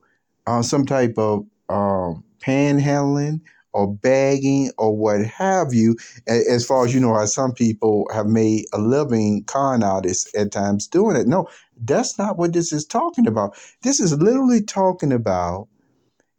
uh, 0.48 0.62
some 0.62 0.86
type 0.86 1.14
of 1.18 1.46
uh, 1.70 2.14
panhandling 2.40 3.42
or 3.74 3.94
bagging 3.94 4.72
or 4.80 4.96
what 4.98 5.24
have 5.26 5.72
you, 5.72 5.96
as 6.28 6.66
far 6.66 6.86
as 6.86 6.96
you 6.96 7.00
know, 7.00 7.14
how 7.14 7.26
some 7.26 7.54
people 7.54 8.10
have 8.12 8.26
made 8.26 8.66
a 8.74 8.80
living 8.80 9.44
con 9.44 9.84
artists 9.84 10.34
at 10.36 10.52
times 10.52 10.88
doing 10.88 11.16
it. 11.16 11.28
No, 11.28 11.48
that's 11.86 12.18
not 12.18 12.38
what 12.38 12.54
this 12.54 12.74
is 12.74 12.86
talking 12.86 13.28
about. 13.28 13.56
This 13.84 14.00
is 14.00 14.18
literally 14.18 14.64
talking 14.64 15.14
about, 15.14 15.68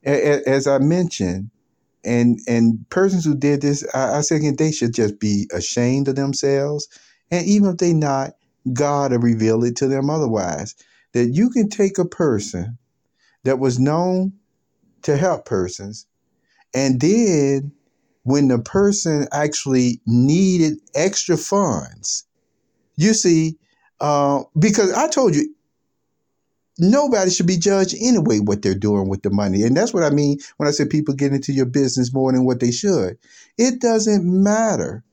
as 0.04 0.66
I 0.66 0.78
mentioned, 0.78 1.50
and 2.04 2.38
and 2.48 2.84
persons 2.90 3.24
who 3.24 3.34
did 3.34 3.62
this, 3.62 3.86
I, 3.94 4.18
I 4.18 4.22
think 4.22 4.58
they 4.58 4.72
should 4.72 4.94
just 4.94 5.20
be 5.20 5.48
ashamed 5.52 6.08
of 6.08 6.16
themselves. 6.16 6.88
And 7.30 7.46
even 7.46 7.70
if 7.70 7.78
they 7.78 7.92
not, 7.92 8.32
God 8.72 9.12
will 9.12 9.18
reveal 9.18 9.64
it 9.64 9.76
to 9.76 9.88
them 9.88 10.10
otherwise. 10.10 10.74
That 11.14 11.30
you 11.30 11.50
can 11.50 11.68
take 11.68 11.98
a 11.98 12.04
person 12.04 12.78
that 13.44 13.58
was 13.58 13.78
known 13.78 14.32
to 15.02 15.16
help 15.16 15.46
persons, 15.46 16.06
and 16.74 17.00
then 17.00 17.72
when 18.24 18.48
the 18.48 18.58
person 18.58 19.26
actually 19.32 20.00
needed 20.06 20.78
extra 20.94 21.36
funds, 21.36 22.26
you 22.96 23.14
see, 23.14 23.58
uh, 24.00 24.42
because 24.58 24.92
I 24.92 25.08
told 25.08 25.34
you 25.34 25.54
nobody 26.78 27.30
should 27.30 27.46
be 27.46 27.56
judged 27.56 27.94
anyway 28.00 28.38
what 28.38 28.62
they're 28.62 28.74
doing 28.74 29.08
with 29.08 29.22
the 29.22 29.30
money. 29.30 29.62
And 29.62 29.76
that's 29.76 29.92
what 29.92 30.04
I 30.04 30.10
mean 30.10 30.38
when 30.56 30.68
I 30.68 30.72
say 30.72 30.86
people 30.86 31.14
get 31.14 31.32
into 31.32 31.52
your 31.52 31.66
business 31.66 32.12
more 32.12 32.32
than 32.32 32.44
what 32.44 32.60
they 32.60 32.70
should. 32.70 33.18
It 33.56 33.80
doesn't 33.80 34.24
matter 34.24 35.04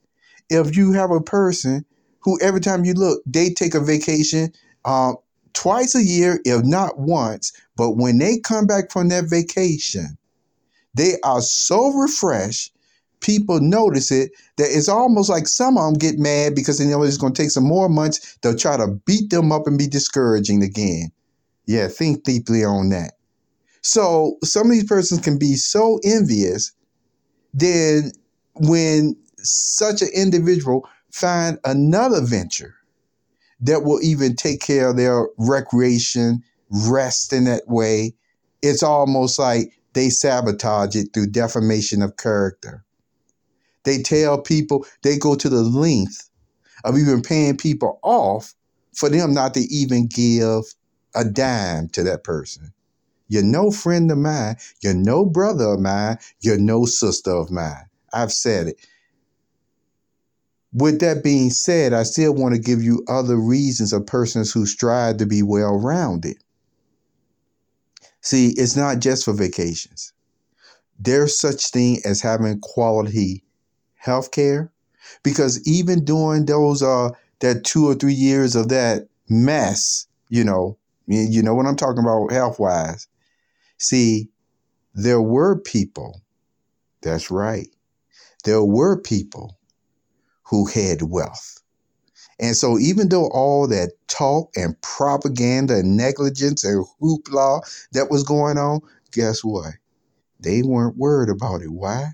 if 0.50 0.76
you 0.76 0.94
have 0.94 1.12
a 1.12 1.22
person 1.22 1.86
who 2.20 2.40
every 2.42 2.62
time 2.62 2.86
you 2.86 2.94
look, 2.94 3.22
they 3.26 3.50
take 3.50 3.76
a 3.76 3.80
vacation 3.80 4.52
um, 4.84 5.18
twice 5.54 5.96
a 5.96 6.04
year, 6.04 6.40
if 6.46 6.64
not 6.64 7.00
once. 7.00 7.52
But 7.76 7.92
when 7.92 8.18
they 8.18 8.40
come 8.40 8.68
back 8.68 8.92
from 8.92 9.10
that 9.10 9.26
vacation, 9.26 10.18
they 10.94 11.16
are 11.24 11.42
so 11.42 11.92
refreshed. 11.94 12.72
People 13.22 13.60
notice 13.60 14.12
it 14.12 14.32
that 14.58 14.68
it's 14.70 14.90
almost 14.90 15.30
like 15.30 15.48
some 15.48 15.78
of 15.78 15.86
them 15.86 15.94
get 15.94 16.20
mad 16.20 16.54
because 16.54 16.78
they 16.78 16.86
know 16.86 17.02
it's 17.02 17.18
going 17.18 17.34
to 17.34 17.42
take 17.42 17.52
some 17.52 17.68
more 17.68 17.90
months. 17.90 18.38
They'll 18.42 18.56
try 18.56 18.78
to 18.78 18.88
beat 19.06 19.30
them 19.30 19.52
up 19.52 19.66
and 19.66 19.78
be 19.78 19.88
discouraging 19.88 20.64
again. 20.64 21.12
Yeah, 21.68 21.88
think 21.88 22.24
deeply 22.24 22.64
on 22.64 22.90
that. 22.90 23.14
So 23.82 24.38
some 24.44 24.68
of 24.68 24.72
these 24.72 24.86
persons 24.86 25.22
can 25.22 25.38
be 25.38 25.56
so 25.56 26.00
envious, 26.04 26.72
then 27.54 28.12
when 28.56 29.16
such 29.38 30.02
an 30.02 30.10
individual 30.14 30.88
find 31.12 31.60
another 31.64 32.22
venture 32.22 32.76
that 33.62 33.84
will 33.84 34.02
even 34.02 34.36
take 34.36 34.62
care 34.62 34.90
of 34.90 34.98
their 34.98 35.28
recreation, 35.38 36.44
rest 36.70 37.32
in 37.32 37.46
that 37.46 37.64
way, 37.68 38.14
it's 38.62 38.84
almost 38.84 39.40
like 39.40 39.72
they 39.94 40.10
sabotage 40.10 40.96
it 40.96 41.10
through 41.14 41.28
defamation 41.28 42.02
of 42.02 42.18
character. 42.18 42.84
They 43.84 44.02
tell 44.02 44.42
people, 44.42 44.86
they 45.04 45.18
go 45.18 45.36
to 45.36 45.48
the 45.48 45.62
length 45.62 46.30
of 46.84 46.98
even 46.98 47.22
paying 47.22 47.58
people 47.58 48.00
off 48.04 48.54
for 48.94 49.10
them 49.10 49.34
not 49.34 49.54
to 49.54 49.62
even 49.62 50.08
give 50.08 50.64
a 51.16 51.24
dime 51.26 51.90
to 51.90 52.04
that 52.04 52.24
person. 52.24 52.74
You're 53.28 53.44
no 53.44 53.72
friend 53.72 54.12
of 54.12 54.18
mine. 54.18 54.58
You're 54.82 54.94
no 54.94 55.26
brother 55.26 55.66
of 55.66 55.80
mine. 55.80 56.18
You're 56.42 56.60
no 56.60 56.86
sister 56.86 57.32
of 57.32 57.52
mine. 57.52 57.86
I've 58.14 58.32
said 58.32 58.68
it. 58.68 58.88
With 60.74 61.00
that 61.00 61.24
being 61.24 61.50
said, 61.50 61.94
I 61.94 62.04
still 62.04 62.34
want 62.34 62.54
to 62.54 62.62
give 62.62 62.84
you 62.84 63.04
other 63.08 63.38
reasons 63.38 63.94
of 63.94 64.06
persons 64.06 64.52
who 64.52 64.66
strive 64.66 65.18
to 65.18 65.26
be 65.26 65.42
well 65.42 65.80
rounded. 65.80 66.38
See, 68.22 68.50
it's 68.58 68.76
not 68.76 69.00
just 69.00 69.24
for 69.24 69.34
vacations. 69.34 70.12
There's 71.00 71.40
such 71.40 71.70
thing 71.70 72.00
as 72.06 72.22
having 72.22 72.60
quality 72.60 73.44
health 73.96 74.32
care 74.32 74.72
because 75.24 75.66
even 75.68 76.04
during 76.04 76.46
those 76.46 76.82
uh 76.82 77.10
that 77.40 77.64
two 77.64 77.88
or 77.88 77.96
three 77.96 78.14
years 78.14 78.56
of 78.56 78.70
that 78.70 79.08
mess, 79.30 80.08
you 80.30 80.44
know, 80.44 80.78
you 81.08 81.42
know 81.44 81.54
what 81.54 81.66
I'm 81.66 81.76
talking 81.76 82.04
about 82.04 82.32
health 82.32 82.60
wise. 82.60 83.08
See, 83.78 84.30
there 84.94 85.22
were 85.22 85.60
people, 85.60 86.22
that's 87.02 87.30
right. 87.30 87.68
There 88.44 88.64
were 88.64 89.00
people 89.02 89.58
who 90.44 90.66
had 90.68 91.02
wealth. 91.02 91.62
And 92.40 92.56
so, 92.56 92.78
even 92.78 93.10
though 93.10 93.28
all 93.28 93.68
that 93.68 93.92
talk 94.08 94.52
and 94.56 94.80
propaganda 94.82 95.76
and 95.76 95.96
negligence 95.96 96.64
and 96.64 96.86
hoopla 97.02 97.62
that 97.94 98.10
was 98.12 98.24
going 98.24 98.58
on, 98.58 98.82
guess 99.12 99.44
what? 99.44 99.74
They 100.40 100.62
weren't 100.62 100.98
worried 100.98 101.30
about 101.30 101.62
it. 101.62 101.72
Why? 101.72 102.12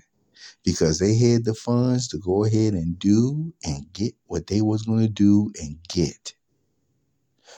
Because 0.64 0.98
they 1.00 1.16
had 1.16 1.44
the 1.44 1.54
funds 1.54 2.06
to 2.08 2.18
go 2.18 2.44
ahead 2.44 2.74
and 2.74 2.98
do 2.98 3.52
and 3.64 3.92
get 3.92 4.14
what 4.26 4.46
they 4.46 4.60
was 4.60 4.82
going 4.82 5.00
to 5.00 5.08
do 5.08 5.52
and 5.60 5.76
get. 5.88 6.34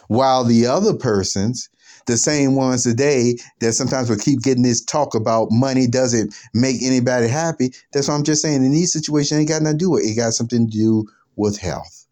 While 0.08 0.44
the 0.44 0.66
other 0.66 0.94
persons, 0.94 1.68
the 2.06 2.16
same 2.16 2.54
ones 2.54 2.82
today 2.82 3.37
that 3.61 3.73
sometimes 3.73 4.11
will 4.11 4.18
keep 4.18 4.42
getting 4.42 4.62
this 4.62 4.84
talk 4.84 5.14
about 5.14 5.49
money 5.50 5.87
doesn't 5.87 6.34
make 6.52 6.82
anybody 6.82 7.28
happy. 7.28 7.73
That's 7.92 8.08
what 8.08 8.14
I'm 8.14 8.25
just 8.25 8.42
saying. 8.42 8.64
In 8.64 8.73
these 8.73 8.92
situations, 8.92 9.32
it 9.32 9.40
ain't 9.40 9.49
got 9.49 9.62
nothing 9.62 9.78
to 9.78 9.84
do 9.84 9.90
with 9.90 10.04
it. 10.04 10.11
It 10.11 10.16
got 10.16 10.34
something 10.34 10.70
to 10.70 10.73
do 10.73 11.04
with 11.37 11.58
health. 11.58 12.06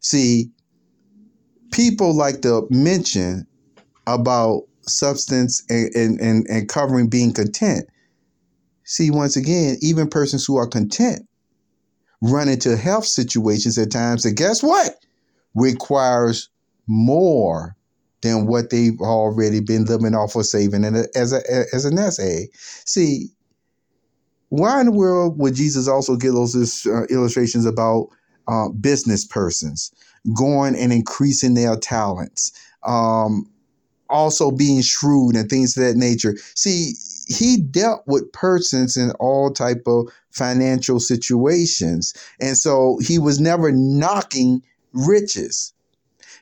See, 0.00 0.50
people 1.72 2.14
like 2.16 2.42
to 2.42 2.66
mention 2.70 3.46
about 4.06 4.62
substance 4.82 5.62
and, 5.68 5.94
and, 5.94 6.20
and, 6.20 6.46
and 6.48 6.68
covering 6.68 7.08
being 7.08 7.32
content. 7.32 7.86
See, 8.84 9.10
once 9.10 9.36
again, 9.36 9.76
even 9.82 10.08
persons 10.08 10.44
who 10.44 10.56
are 10.56 10.66
content 10.66 11.26
run 12.22 12.48
into 12.48 12.76
health 12.76 13.06
situations 13.06 13.78
at 13.78 13.90
times 13.90 14.24
that 14.24 14.32
guess 14.32 14.62
what? 14.62 14.96
Requires 15.54 16.48
more 16.86 17.76
than 18.22 18.46
what 18.46 18.70
they've 18.70 19.00
already 19.00 19.60
been 19.60 19.84
living 19.84 20.14
off 20.14 20.36
of 20.36 20.46
saving 20.46 20.84
and 20.84 21.06
as 21.14 21.32
a 21.32 21.40
as 21.74 21.84
an 21.84 21.98
essay. 21.98 22.48
See, 22.84 23.30
why 24.50 24.80
in 24.80 24.86
the 24.86 24.92
world 24.92 25.38
would 25.38 25.54
Jesus 25.54 25.88
also 25.88 26.16
give 26.16 26.34
those 26.34 26.86
uh, 26.86 27.04
illustrations 27.04 27.64
about 27.64 28.08
uh, 28.48 28.68
business 28.68 29.24
persons 29.24 29.92
going 30.36 30.76
and 30.76 30.92
increasing 30.92 31.54
their 31.54 31.76
talents, 31.76 32.52
um, 32.82 33.48
also 34.10 34.50
being 34.50 34.82
shrewd 34.82 35.36
and 35.36 35.48
things 35.48 35.76
of 35.76 35.84
that 35.84 35.96
nature? 35.96 36.36
See, 36.54 36.94
he 37.28 37.58
dealt 37.58 38.02
with 38.06 38.30
persons 38.32 38.96
in 38.96 39.12
all 39.12 39.52
type 39.52 39.84
of 39.86 40.08
financial 40.30 41.00
situations, 41.00 42.12
and 42.40 42.56
so 42.56 42.98
he 43.00 43.18
was 43.18 43.40
never 43.40 43.72
knocking 43.72 44.62
riches. 44.92 45.72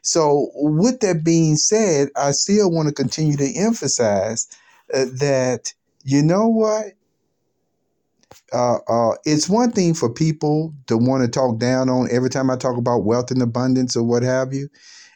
So, 0.02 0.50
with 0.55 1.00
that 1.00 1.25
being 1.25 1.57
said, 1.57 2.09
I 2.17 2.33
still 2.33 2.71
want 2.71 2.88
to 2.88 2.95
continue 2.95 3.37
to 3.37 3.52
emphasize 3.57 4.49
uh, 4.93 5.07
that 5.21 5.73
you 6.05 6.23
know 6.23 6.49
what? 6.49 6.87
Uh, 8.52 8.78
uh, 8.88 9.14
it's 9.25 9.49
one 9.49 9.71
thing 9.73 9.95
for 9.95 10.12
people 10.12 10.75
to 10.87 10.97
want 10.97 11.23
to 11.23 11.28
talk 11.28 11.59
down 11.59 11.88
on 11.88 12.09
every 12.11 12.30
time 12.30 12.50
I 12.50 12.56
talk 12.56 12.76
about 12.76 13.04
wealth 13.04 13.30
and 13.30 13.43
abundance 13.43 13.97
or 13.97 14.02
what 14.02 14.23
have 14.23 14.52
you, 14.54 14.69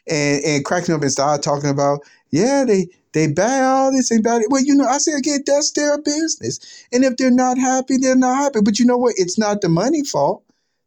and 0.09 0.43
and 0.43 0.65
cracking 0.65 0.93
up 0.95 1.01
and 1.01 1.11
start 1.11 1.41
talking 1.41 1.69
about 1.69 2.01
yeah 2.31 2.63
they 2.65 2.87
they 3.13 3.27
buy 3.27 3.61
all 3.61 3.91
this 3.91 4.11
and 4.11 4.23
buy 4.23 4.37
it. 4.37 4.47
Well, 4.49 4.63
you 4.63 4.75
know, 4.75 4.87
I 4.87 4.97
say 4.97 5.13
again, 5.13 5.43
that's 5.45 5.71
their 5.71 5.99
business, 6.01 6.59
and 6.91 7.03
if 7.03 7.17
they're 7.17 7.31
not 7.31 7.57
happy, 7.57 7.97
they're 7.97 8.15
not 8.15 8.37
happy. 8.37 8.59
But 8.63 8.79
you 8.79 8.85
know 8.85 8.97
what? 8.97 9.15
It's 9.17 9.37
not 9.37 9.61
the 9.61 9.69
money 9.69 10.03
fault 10.03 10.42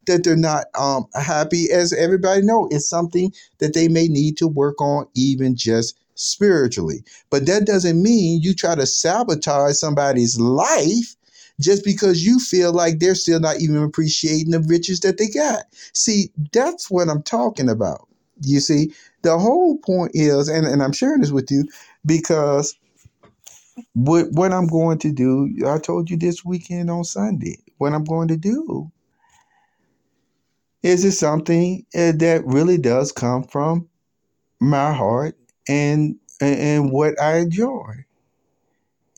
that 0.07 0.25
they're 0.25 0.37
not 0.37 0.66
um, 0.79 1.07
happy, 1.14 1.71
as 1.73 1.92
everybody 1.92 2.42
know, 2.42 2.69
it's 2.71 2.88
something 2.88 3.33
that 3.59 3.75
they 3.75 3.88
may 3.88 4.09
need 4.09 4.37
to 4.38 4.49
work 4.49 4.81
on, 4.81 5.07
even 5.14 5.57
just 5.57 5.99
spiritually. 6.14 7.05
But 7.31 7.47
that 7.47 7.66
doesn't 7.66 8.03
mean 8.03 8.42
you 8.42 8.55
try 8.55 8.75
to 8.75 8.87
sabotage 8.87 9.75
somebody's 9.77 10.40
life 10.40 11.16
just 11.61 11.85
because 11.85 12.25
you 12.25 12.38
feel 12.38 12.73
like 12.73 12.99
they're 12.99 13.14
still 13.14 13.40
not 13.40 13.61
even 13.61 13.83
appreciating 13.83 14.51
the 14.51 14.61
riches 14.61 15.01
that 15.01 15.19
they 15.19 15.29
got. 15.29 15.64
See, 15.95 16.31
that's 16.53 16.90
what 16.90 17.09
I'm 17.09 17.23
talking 17.23 17.69
about. 17.69 18.09
You 18.42 18.61
see, 18.61 18.92
the 19.23 19.38
whole 19.38 19.79
point 19.79 20.12
is, 20.14 20.49
and, 20.49 20.66
and 20.66 20.83
I'm 20.83 20.92
sharing 20.92 21.23
this 21.23 21.31
with 21.31 21.51
you 21.51 21.64
because 22.05 22.77
what 23.95 24.27
what 24.33 24.53
I'm 24.53 24.66
going 24.66 24.99
to 24.99 25.12
do, 25.12 25.51
I 25.66 25.79
told 25.79 26.11
you 26.11 26.16
this 26.19 26.45
weekend 26.45 26.90
on 26.90 27.05
Sunday, 27.05 27.59
what 27.79 27.95
I'm 27.95 28.05
going 28.05 28.29
to 28.29 28.37
do 28.37 28.90
is 30.83 31.05
it 31.05 31.12
something 31.12 31.85
uh, 31.95 32.12
that 32.17 32.43
really 32.47 32.79
does 32.79 33.12
come 33.12 33.45
from 33.45 33.89
my 34.61 34.93
heart 34.93 35.37
and 35.69 36.17
and 36.41 36.93
what 36.93 37.21
I 37.21 37.39
enjoy. 37.39 38.05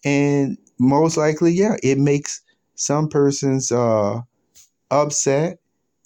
And 0.05 0.59
most 0.79 1.16
likely, 1.16 1.53
yeah, 1.53 1.77
it 1.83 1.99
makes 1.99 2.40
some 2.75 3.09
persons 3.09 3.73
uh, 3.73 4.21
upset. 4.90 5.59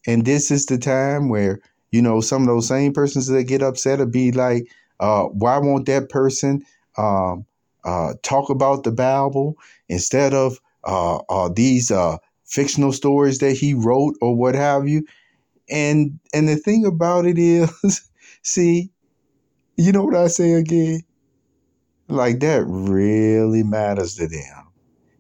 And 0.07 0.25
this 0.25 0.51
is 0.51 0.67
the 0.67 0.79
time 0.79 1.29
where, 1.29 1.61
you 1.93 2.03
know, 2.03 2.21
some 2.21 2.43
of 2.43 2.49
those 2.49 2.69
same 2.69 2.93
persons 2.93 3.29
that 3.29 3.45
get 3.45 3.63
upset 3.63 3.99
will 4.01 4.07
be 4.07 4.33
like, 4.33 4.69
uh, 5.01 5.25
why 5.25 5.59
won't 5.59 5.87
that 5.87 6.11
person 6.11 6.65
um, 6.99 7.47
uh, 7.85 8.15
talk 8.23 8.51
about 8.51 8.85
the 8.85 8.93
Bible 8.93 9.57
instead 9.89 10.35
of 10.35 10.59
uh, 10.85 11.19
uh, 11.29 11.51
these 11.55 11.91
uh, 11.91 12.19
fictional 12.47 12.93
stories 12.93 13.39
that 13.39 13.53
he 13.55 13.75
wrote 13.75 14.17
or 14.23 14.37
what 14.37 14.55
have 14.55 14.89
you? 14.89 15.05
And 15.73 16.21
and 16.35 16.49
the 16.49 16.57
thing 16.57 16.87
about 16.87 17.27
it 17.27 17.39
is, 17.39 18.03
see, 18.43 18.93
you 19.77 19.93
know 19.93 20.05
what 20.05 20.17
I 20.17 20.29
say 20.29 20.53
again? 20.53 21.03
Like 22.09 22.41
that 22.41 22.65
really 22.67 23.63
matters 23.63 24.17
to 24.17 24.29
them. 24.29 24.69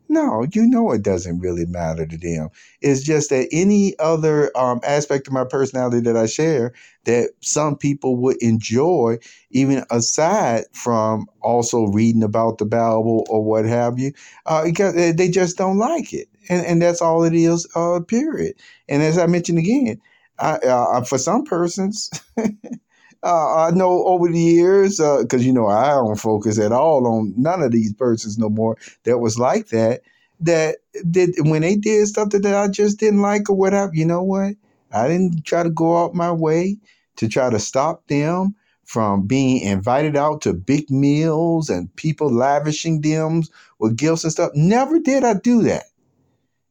No, 0.08 0.46
you 0.52 0.66
know 0.66 0.92
it 0.92 1.02
doesn't 1.02 1.40
really 1.40 1.66
matter 1.66 2.06
to 2.06 2.18
them. 2.18 2.50
It's 2.82 3.02
just 3.02 3.30
that 3.30 3.48
any 3.52 3.98
other 3.98 4.50
um, 4.56 4.80
aspect 4.84 5.26
of 5.26 5.32
my 5.32 5.44
personality 5.44 6.00
that 6.00 6.16
I 6.16 6.26
share 6.26 6.74
that 7.04 7.30
some 7.40 7.76
people 7.76 8.16
would 8.16 8.36
enjoy, 8.42 9.18
even 9.50 9.84
aside 9.90 10.64
from 10.74 11.28
also 11.40 11.86
reading 11.86 12.22
about 12.22 12.58
the 12.58 12.66
Bible 12.66 13.24
or 13.30 13.42
what 13.42 13.64
have 13.64 13.98
you, 13.98 14.12
uh, 14.46 14.64
because 14.64 14.94
they 14.94 15.28
just 15.30 15.56
don't 15.56 15.78
like 15.78 16.12
it, 16.12 16.28
and 16.50 16.66
and 16.66 16.82
that's 16.82 17.02
all 17.02 17.24
it 17.24 17.34
is. 17.34 17.66
Uh, 17.74 18.00
period. 18.00 18.54
And 18.88 19.02
as 19.02 19.18
I 19.18 19.26
mentioned 19.26 19.58
again, 19.60 20.00
I, 20.38 20.54
uh, 20.56 21.04
for 21.04 21.18
some 21.18 21.44
persons, 21.44 22.10
uh, 22.38 23.54
I 23.56 23.70
know 23.72 24.04
over 24.06 24.28
the 24.28 24.38
years, 24.38 24.96
because 24.96 25.42
uh, 25.42 25.44
you 25.44 25.52
know 25.52 25.68
I 25.68 25.90
don't 25.90 26.16
focus 26.16 26.58
at 26.58 26.72
all 26.72 27.06
on 27.06 27.34
none 27.36 27.62
of 27.62 27.72
these 27.72 27.92
persons 27.92 28.38
no 28.38 28.48
more. 28.48 28.76
That 29.04 29.18
was 29.18 29.38
like 29.38 29.68
that. 29.68 30.02
That 30.40 30.78
did 31.10 31.34
when 31.38 31.62
they 31.62 31.76
did 31.76 32.08
something 32.08 32.42
that 32.42 32.56
I 32.56 32.68
just 32.68 32.98
didn't 32.98 33.22
like 33.22 33.48
or 33.48 33.56
whatever. 33.56 33.92
You 33.94 34.06
know 34.06 34.22
what? 34.22 34.54
I 34.92 35.08
didn't 35.08 35.44
try 35.44 35.62
to 35.62 35.70
go 35.70 36.04
out 36.04 36.14
my 36.14 36.32
way 36.32 36.78
to 37.16 37.28
try 37.28 37.50
to 37.50 37.58
stop 37.58 38.06
them 38.08 38.54
from 38.84 39.26
being 39.26 39.62
invited 39.62 40.16
out 40.16 40.42
to 40.42 40.52
big 40.52 40.90
meals 40.90 41.70
and 41.70 41.94
people 41.96 42.30
lavishing 42.30 43.00
them 43.00 43.42
with 43.78 43.96
gifts 43.96 44.24
and 44.24 44.32
stuff. 44.32 44.50
Never 44.54 44.98
did 44.98 45.24
I 45.24 45.34
do 45.34 45.62
that. 45.62 45.84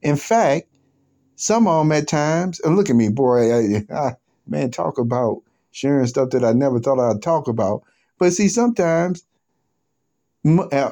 In 0.02 0.18
fact, 0.18 0.68
some 1.42 1.66
of 1.66 1.80
them 1.80 1.92
at 1.92 2.08
times, 2.08 2.60
and 2.60 2.76
look 2.76 2.92
at 2.92 2.96
me, 2.96 3.10
boy, 3.10 3.52
I, 3.52 3.86
I, 3.94 4.16
man, 4.46 4.70
talk 4.70 5.00
about 5.00 5.42
sharing 5.72 6.06
stuff 6.06 6.30
that 6.30 6.46
I 6.46 6.54
never 6.54 6.80
thought 6.80 7.00
I'd 7.00 7.24
talk 7.24 7.48
about. 7.48 7.82
But 8.20 8.34
see, 8.34 8.48
sometimes 8.48 9.26
uh, 10.46 10.92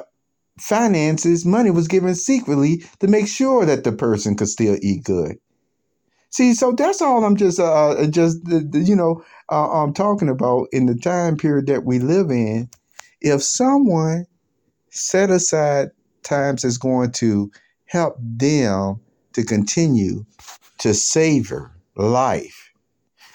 finances, 0.58 1.46
money 1.46 1.70
was 1.70 1.86
given 1.86 2.16
secretly 2.16 2.82
to 2.98 3.06
make 3.06 3.28
sure 3.28 3.64
that 3.64 3.84
the 3.84 3.92
person 3.92 4.34
could 4.34 4.48
still 4.48 4.76
eat 4.82 5.04
good. 5.04 5.38
See, 6.30 6.54
so 6.54 6.72
that's 6.72 7.00
all 7.00 7.24
I'm 7.24 7.36
just, 7.36 7.60
uh, 7.60 7.90
uh 7.90 8.06
just 8.08 8.38
you 8.72 8.96
know, 8.96 9.24
uh, 9.50 9.70
I'm 9.70 9.94
talking 9.94 10.28
about 10.28 10.66
in 10.72 10.86
the 10.86 10.96
time 10.96 11.36
period 11.36 11.66
that 11.66 11.84
we 11.84 12.00
live 12.00 12.30
in. 12.30 12.68
If 13.20 13.44
someone 13.44 14.26
set 14.90 15.30
aside 15.30 15.90
times 16.24 16.64
is 16.64 16.76
going 16.76 17.12
to 17.12 17.52
help 17.86 18.16
them 18.18 19.00
to 19.34 19.44
continue 19.44 20.24
to 20.78 20.94
savor 20.94 21.72
life, 21.96 22.72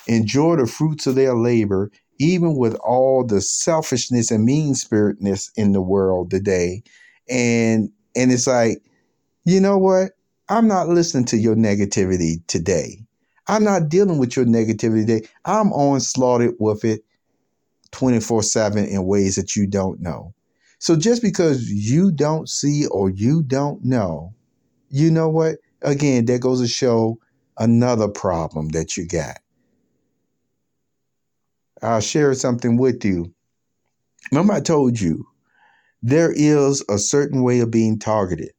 enjoy 0.07 0.55
the 0.57 0.67
fruits 0.67 1.07
of 1.07 1.15
their 1.15 1.35
labor, 1.35 1.91
even 2.19 2.55
with 2.55 2.75
all 2.75 3.25
the 3.25 3.41
selfishness 3.41 4.31
and 4.31 4.45
mean 4.45 4.73
spiritedness 4.73 5.51
in 5.55 5.71
the 5.71 5.81
world 5.81 6.29
today. 6.29 6.83
And 7.29 7.89
and 8.15 8.31
it's 8.31 8.47
like, 8.47 8.81
you 9.45 9.59
know 9.59 9.77
what? 9.77 10.11
I'm 10.47 10.67
not 10.67 10.87
listening 10.87 11.25
to 11.25 11.37
your 11.37 11.55
negativity 11.55 12.45
today. 12.47 13.05
I'm 13.47 13.63
not 13.63 13.89
dealing 13.89 14.17
with 14.17 14.35
your 14.35 14.45
negativity 14.45 15.05
today. 15.05 15.27
I'm 15.43 15.71
onslaughted 15.73 16.55
with 16.59 16.83
it 16.85 17.01
24 17.91 18.43
7 18.43 18.85
in 18.85 19.05
ways 19.05 19.35
that 19.35 19.55
you 19.55 19.67
don't 19.67 20.01
know. 20.01 20.33
So 20.79 20.95
just 20.95 21.21
because 21.21 21.69
you 21.69 22.11
don't 22.11 22.49
see 22.49 22.85
or 22.87 23.09
you 23.09 23.43
don't 23.43 23.83
know, 23.83 24.33
you 24.89 25.09
know 25.09 25.29
what? 25.29 25.57
Again, 25.81 26.25
that 26.25 26.41
goes 26.41 26.61
to 26.61 26.67
show 26.67 27.19
another 27.57 28.07
problem 28.07 28.69
that 28.69 28.97
you 28.97 29.07
got. 29.07 29.39
I'll 31.81 32.01
share 32.01 32.33
something 32.33 32.77
with 32.77 33.03
you. 33.05 33.33
Remember, 34.31 34.53
I 34.53 34.61
told 34.61 34.99
you 34.99 35.25
there 36.01 36.31
is 36.31 36.83
a 36.89 36.97
certain 36.97 37.43
way 37.43 37.59
of 37.59 37.71
being 37.71 37.99
targeted 37.99 38.51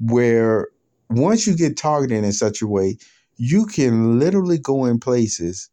where 0.00 0.68
once 1.10 1.46
you 1.46 1.56
get 1.56 1.76
targeted 1.76 2.24
in 2.24 2.32
such 2.32 2.62
a 2.62 2.66
way, 2.66 2.96
you 3.36 3.66
can 3.66 4.18
literally 4.18 4.58
go 4.58 4.84
in 4.84 5.00
places 5.00 5.70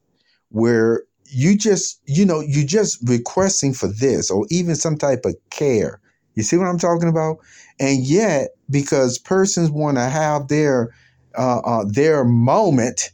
where 0.49 1.03
you 1.25 1.57
just, 1.57 1.99
you 2.05 2.25
know, 2.25 2.39
you 2.39 2.65
just 2.65 2.97
requesting 3.07 3.73
for 3.73 3.87
this 3.87 4.29
or 4.31 4.45
even 4.49 4.75
some 4.75 4.97
type 4.97 5.25
of 5.25 5.35
care. 5.49 5.99
You 6.35 6.43
see 6.43 6.57
what 6.57 6.67
I'm 6.67 6.79
talking 6.79 7.09
about? 7.09 7.37
And 7.79 7.99
yet, 8.05 8.49
because 8.69 9.17
persons 9.17 9.71
want 9.71 9.97
to 9.97 10.03
have 10.03 10.47
their 10.47 10.93
uh, 11.37 11.59
uh, 11.59 11.85
their 11.87 12.23
moment, 12.23 13.11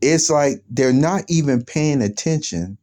it's 0.00 0.30
like 0.30 0.62
they're 0.70 0.92
not 0.92 1.24
even 1.28 1.64
paying 1.64 2.02
attention 2.02 2.78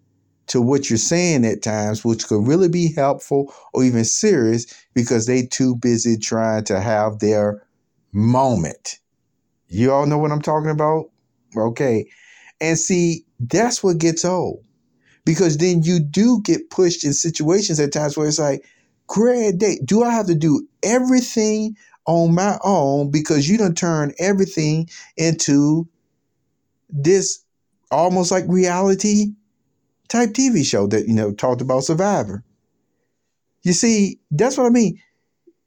to 0.48 0.62
what 0.62 0.90
you're 0.90 0.98
saying 0.98 1.46
at 1.46 1.64
times, 1.64 2.06
which 2.06 2.28
could 2.28 2.48
really 2.48 2.70
be 2.70 2.94
helpful 2.94 3.54
or 3.74 3.84
even 3.84 4.06
serious 4.06 4.66
because 4.94 5.26
they 5.26 5.46
too 5.46 5.76
busy 5.76 6.18
trying 6.18 6.64
to 6.66 6.80
have 6.80 7.20
their 7.20 7.64
moment. 8.14 9.00
You 9.68 9.92
all 9.92 10.06
know 10.06 10.18
what 10.18 10.32
I'm 10.32 10.42
talking 10.42 10.70
about? 10.70 11.10
Okay. 11.58 12.08
And 12.62 12.78
see, 12.78 13.26
that's 13.40 13.84
what 13.84 13.98
gets 13.98 14.24
old. 14.24 14.64
Because 15.26 15.58
then 15.58 15.84
you 15.84 16.00
do 16.00 16.42
get 16.44 16.70
pushed 16.70 17.04
in 17.04 17.14
situations 17.14 17.80
at 17.80 17.92
times 17.92 18.16
where 18.16 18.28
it's 18.28 18.40
like, 18.40 18.64
great 19.08 19.58
day. 19.58 19.80
Do 19.84 20.04
I 20.04 20.12
have 20.12 20.28
to 20.28 20.36
do 20.36 20.68
everything 20.84 21.76
on 22.06 22.36
my 22.36 22.58
own 22.64 23.10
because 23.10 23.50
you 23.50 23.58
don't 23.58 23.78
turn 23.78 24.14
everything 24.20 24.90
into 25.18 25.88
this 26.90 27.44
almost 27.92 28.32
like 28.32 28.46
reality 28.48 29.34
type 30.08 30.30
TV 30.30 30.64
show 30.64 30.88
that, 30.88 31.08
you 31.08 31.14
know, 31.14 31.34
talked 31.34 31.62
about 31.62 31.84
Survivor. 31.84 32.44
You 33.64 33.74
see, 33.74 34.20
that's 34.30 34.58
what 34.58 34.68
I 34.68 34.70
mean. 34.70 35.02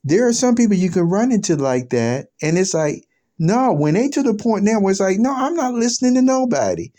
There 0.04 0.28
are 0.28 0.32
some 0.32 0.54
people 0.54 0.76
you 0.76 0.90
can 0.90 1.02
run 1.02 1.32
into 1.32 1.56
like 1.56 1.90
that, 1.90 2.28
and 2.40 2.56
it's 2.56 2.72
like, 2.72 3.04
no, 3.38 3.72
when 3.72 3.94
they 3.94 4.08
to 4.08 4.22
the 4.22 4.34
point 4.34 4.64
now 4.64 4.80
where 4.80 4.92
it's 4.92 5.00
like, 5.00 5.18
no, 5.18 5.34
I'm 5.34 5.54
not 5.54 5.74
listening 5.74 6.14
to 6.14 6.22
nobody. 6.22 6.92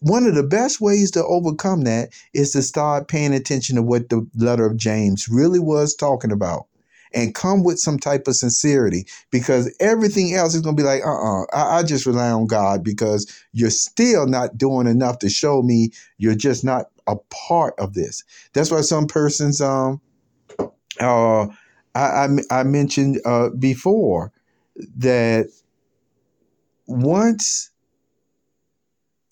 One 0.00 0.26
of 0.26 0.34
the 0.34 0.42
best 0.42 0.80
ways 0.80 1.10
to 1.12 1.24
overcome 1.24 1.82
that 1.82 2.10
is 2.32 2.52
to 2.52 2.62
start 2.62 3.08
paying 3.08 3.34
attention 3.34 3.76
to 3.76 3.82
what 3.82 4.08
the 4.08 4.26
letter 4.34 4.66
of 4.66 4.76
James 4.76 5.28
really 5.28 5.58
was 5.58 5.94
talking 5.94 6.32
about 6.32 6.66
and 7.12 7.34
come 7.34 7.62
with 7.64 7.78
some 7.78 7.98
type 7.98 8.26
of 8.28 8.36
sincerity 8.36 9.06
because 9.30 9.74
everything 9.80 10.34
else 10.34 10.54
is 10.54 10.62
going 10.62 10.76
to 10.76 10.82
be 10.82 10.86
like, 10.86 11.02
uh 11.04 11.10
uh-uh, 11.10 11.42
uh 11.42 11.46
I, 11.52 11.78
I 11.78 11.82
just 11.82 12.06
rely 12.06 12.30
on 12.30 12.46
God 12.46 12.82
because 12.84 13.26
you're 13.52 13.70
still 13.70 14.26
not 14.26 14.56
doing 14.56 14.86
enough 14.86 15.18
to 15.20 15.28
show 15.28 15.62
me 15.62 15.90
you're 16.18 16.34
just 16.34 16.64
not 16.64 16.86
a 17.06 17.16
part 17.30 17.74
of 17.78 17.94
this. 17.94 18.22
That's 18.52 18.70
why 18.70 18.80
some 18.82 19.06
persons, 19.06 19.60
um, 19.60 20.00
uh, 21.00 21.46
I, 21.94 22.00
I, 22.00 22.28
I 22.50 22.62
mentioned 22.62 23.20
uh, 23.24 23.50
before 23.50 24.32
that 24.98 25.46
once 26.86 27.69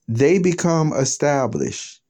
they 0.08 0.38
become 0.38 0.92
established, 0.94 2.00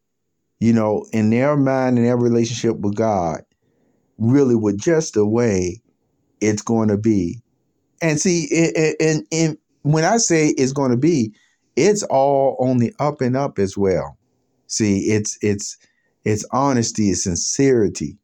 you 0.60 0.72
know, 0.72 1.04
in 1.12 1.30
their 1.30 1.56
mind 1.56 1.98
and 1.98 2.06
their 2.06 2.16
relationship 2.16 2.78
with 2.78 2.94
God, 2.94 3.42
really 4.18 4.54
with 4.54 4.78
just 4.78 5.14
the 5.14 5.26
way 5.26 5.82
it's 6.40 6.62
going 6.62 6.88
to 6.88 6.96
be. 6.96 7.42
And 8.00 8.20
see, 8.20 8.72
and, 9.00 9.26
and 9.32 9.58
when 9.82 10.04
I 10.04 10.18
say 10.18 10.48
it's 10.50 10.72
going 10.72 10.92
to 10.92 10.96
be, 10.96 11.34
it's 11.74 12.04
all 12.04 12.56
on 12.60 12.78
the 12.78 12.94
up 13.00 13.20
and 13.20 13.36
up 13.36 13.58
as 13.58 13.76
well. 13.76 14.16
See, 14.68 15.10
it's 15.10 15.38
it's 15.42 15.76
it's 16.24 16.44
honesty, 16.52 17.10
it's 17.10 17.24
sincerity, 17.24 18.16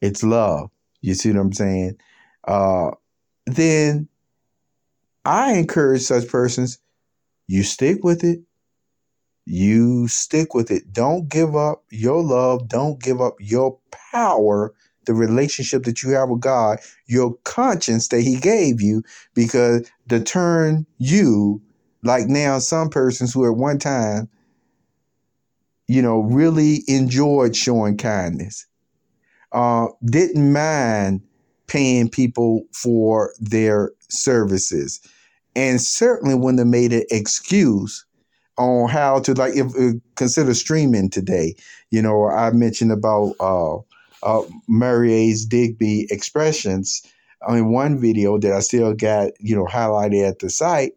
it's 0.00 0.22
love. 0.22 0.70
You 1.00 1.14
see 1.14 1.30
what 1.30 1.40
I'm 1.40 1.52
saying? 1.52 1.96
Uh, 2.46 2.90
then 3.46 4.08
I 5.24 5.54
encourage 5.54 6.02
such 6.02 6.28
persons, 6.28 6.78
you 7.46 7.62
stick 7.62 8.02
with 8.02 8.24
it. 8.24 8.40
You 9.50 10.08
stick 10.08 10.52
with 10.52 10.70
it. 10.70 10.92
Don't 10.92 11.30
give 11.30 11.56
up 11.56 11.82
your 11.88 12.22
love. 12.22 12.68
Don't 12.68 13.02
give 13.02 13.22
up 13.22 13.36
your 13.40 13.78
power 14.12 14.74
the 15.06 15.14
relationship 15.14 15.84
that 15.84 16.02
you 16.02 16.10
have 16.10 16.28
with 16.28 16.40
God, 16.40 16.80
your 17.06 17.34
conscience 17.44 18.08
that 18.08 18.20
He 18.20 18.36
gave 18.36 18.82
you, 18.82 19.02
because 19.32 19.90
to 20.10 20.20
turn 20.20 20.84
you, 20.98 21.62
like 22.02 22.26
now, 22.26 22.58
some 22.58 22.90
persons 22.90 23.32
who 23.32 23.46
at 23.50 23.56
one 23.56 23.78
time, 23.78 24.28
you 25.86 26.02
know, 26.02 26.20
really 26.20 26.82
enjoyed 26.86 27.56
showing 27.56 27.96
kindness, 27.96 28.66
uh, 29.52 29.86
didn't 30.04 30.52
mind 30.52 31.22
paying 31.68 32.10
people 32.10 32.64
for 32.74 33.32
their 33.40 33.92
services, 34.10 35.00
and 35.56 35.80
certainly 35.80 36.34
when 36.34 36.56
they 36.56 36.64
made 36.64 36.92
an 36.92 37.04
excuse 37.10 38.04
on 38.58 38.88
how 38.88 39.20
to 39.20 39.34
like 39.34 39.54
if, 39.54 39.74
uh, 39.76 39.98
consider 40.16 40.54
streaming 40.54 41.10
today. 41.10 41.54
You 41.90 42.02
know, 42.02 42.28
I 42.28 42.50
mentioned 42.50 42.92
about 42.92 43.34
uh, 43.40 43.76
uh, 44.22 44.42
Mary 44.68 45.12
A's 45.14 45.46
Digby 45.46 46.06
expressions 46.10 47.02
in 47.48 47.72
one 47.72 47.98
video 47.98 48.38
that 48.38 48.52
I 48.52 48.60
still 48.60 48.92
got, 48.94 49.30
you 49.40 49.54
know, 49.54 49.64
highlighted 49.64 50.28
at 50.28 50.40
the 50.40 50.50
site 50.50 50.92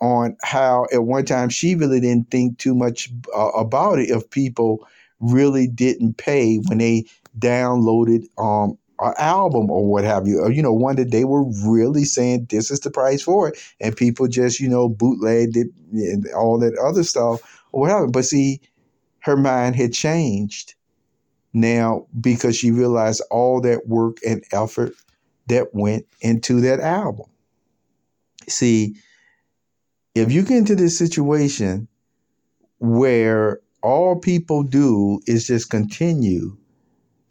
on 0.00 0.36
how 0.42 0.86
at 0.92 1.04
one 1.04 1.24
time 1.24 1.48
she 1.48 1.74
really 1.74 2.00
didn't 2.00 2.30
think 2.30 2.58
too 2.58 2.74
much 2.74 3.10
uh, 3.36 3.48
about 3.50 3.98
it 3.98 4.10
if 4.10 4.28
people 4.30 4.86
really 5.20 5.66
didn't 5.66 6.16
pay 6.16 6.58
when 6.58 6.78
they 6.78 7.04
downloaded 7.38 8.24
um 8.38 8.78
an 9.00 9.14
album 9.18 9.70
or 9.70 9.86
what 9.86 10.04
have 10.04 10.26
you 10.26 10.40
or 10.40 10.50
you 10.50 10.62
know 10.62 10.72
one 10.72 10.96
that 10.96 11.10
they 11.10 11.24
were 11.24 11.44
really 11.66 12.04
saying 12.04 12.46
this 12.50 12.70
is 12.70 12.80
the 12.80 12.90
price 12.90 13.22
for 13.22 13.48
it 13.48 13.58
and 13.80 13.96
people 13.96 14.28
just 14.28 14.60
you 14.60 14.68
know 14.68 14.88
bootlegged 14.88 15.56
it 15.56 15.66
and 15.92 16.26
all 16.32 16.58
that 16.58 16.76
other 16.78 17.02
stuff 17.02 17.40
or 17.72 17.80
whatever 17.80 18.06
but 18.06 18.24
see 18.24 18.60
her 19.20 19.36
mind 19.36 19.74
had 19.74 19.92
changed 19.92 20.74
now 21.54 22.06
because 22.20 22.56
she 22.56 22.70
realized 22.70 23.22
all 23.30 23.60
that 23.60 23.86
work 23.86 24.18
and 24.26 24.44
effort 24.52 24.92
that 25.46 25.74
went 25.74 26.06
into 26.20 26.60
that 26.60 26.80
album. 26.80 27.26
See, 28.48 28.96
if 30.14 30.30
you 30.32 30.42
get 30.42 30.58
into 30.58 30.76
this 30.76 30.98
situation 30.98 31.88
where 32.78 33.60
all 33.82 34.18
people 34.18 34.62
do 34.62 35.20
is 35.26 35.46
just 35.46 35.70
continue 35.70 36.56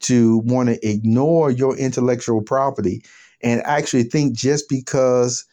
to 0.04 0.38
want 0.38 0.68
to 0.68 0.88
ignore 0.88 1.50
your 1.50 1.76
intellectual 1.76 2.42
property 2.42 3.02
and 3.42 3.62
actually 3.64 4.04
think 4.04 4.34
just 4.34 4.68
because 4.68 5.44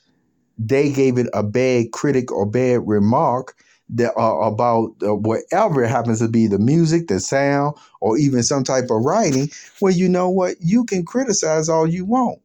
they 0.58 0.92
gave 0.92 1.18
it 1.18 1.28
a 1.34 1.44
bad 1.44 1.92
critic 1.92 2.32
or 2.32 2.46
bad 2.46 2.82
remark 2.88 3.56
that 3.90 4.14
uh, 4.18 4.40
about 4.40 4.92
uh, 5.04 5.14
whatever 5.14 5.86
happens 5.86 6.20
to 6.20 6.28
be 6.28 6.48
the 6.48 6.60
music, 6.60 7.08
the 7.08 7.20
sound, 7.20 7.76
or 8.00 8.18
even 8.18 8.42
some 8.44 8.64
type 8.64 8.86
of 8.86 9.04
writing, 9.04 9.50
well, 9.82 9.94
you 9.94 10.08
know 10.08 10.30
what? 10.30 10.56
You 10.62 10.86
can 10.86 11.06
criticize 11.06 11.68
all 11.68 11.86
you 11.86 12.06
want, 12.06 12.40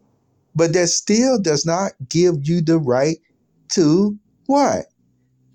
but 0.55 0.73
that 0.73 0.88
still 0.88 1.40
does 1.40 1.64
not 1.64 1.92
give 2.09 2.35
you 2.42 2.61
the 2.61 2.79
right 2.79 3.19
to 3.71 4.19
what? 4.47 4.87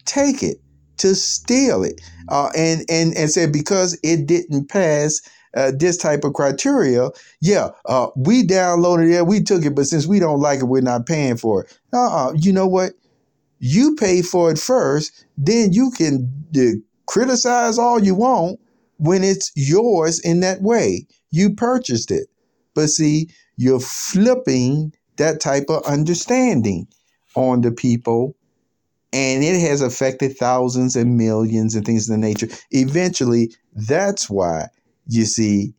Take 0.05 0.43
it, 0.43 0.57
to 0.97 1.15
steal 1.15 1.83
it, 1.83 2.01
uh, 2.29 2.51
and 2.55 2.85
and 2.89 3.15
and 3.17 3.29
say 3.29 3.47
because 3.47 3.99
it 4.03 4.25
didn't 4.27 4.69
pass. 4.69 5.21
Uh, 5.53 5.71
this 5.75 5.97
type 5.97 6.23
of 6.23 6.33
criteria, 6.33 7.09
yeah, 7.41 7.69
uh, 7.85 8.07
we 8.15 8.41
downloaded 8.41 9.11
it, 9.11 9.27
we 9.27 9.41
took 9.41 9.65
it, 9.65 9.75
but 9.75 9.85
since 9.85 10.07
we 10.07 10.19
don't 10.19 10.39
like 10.39 10.59
it, 10.59 10.65
we're 10.65 10.81
not 10.81 11.05
paying 11.05 11.35
for 11.35 11.63
it. 11.63 11.77
Uh, 11.91 12.31
you 12.35 12.53
know 12.53 12.67
what? 12.67 12.93
You 13.59 13.95
pay 13.95 14.21
for 14.21 14.49
it 14.49 14.57
first, 14.57 15.25
then 15.37 15.73
you 15.73 15.91
can 15.91 16.85
criticize 17.05 17.77
all 17.77 17.99
you 17.99 18.15
want 18.15 18.59
when 18.97 19.23
it's 19.23 19.51
yours 19.55 20.19
in 20.19 20.39
that 20.39 20.61
way. 20.61 21.05
You 21.31 21.53
purchased 21.53 22.11
it. 22.11 22.27
But 22.73 22.87
see, 22.89 23.29
you're 23.57 23.79
flipping 23.79 24.93
that 25.17 25.41
type 25.41 25.65
of 25.69 25.83
understanding 25.85 26.87
on 27.35 27.61
the 27.61 27.71
people 27.71 28.35
and 29.13 29.43
it 29.43 29.59
has 29.59 29.81
affected 29.81 30.37
thousands 30.37 30.95
and 30.95 31.17
millions 31.17 31.75
and 31.75 31.85
things 31.85 32.09
of 32.09 32.13
the 32.13 32.17
nature. 32.17 32.47
Eventually, 32.71 33.53
that's 33.73 34.29
why 34.29 34.67
you 35.07 35.25
see 35.25 35.73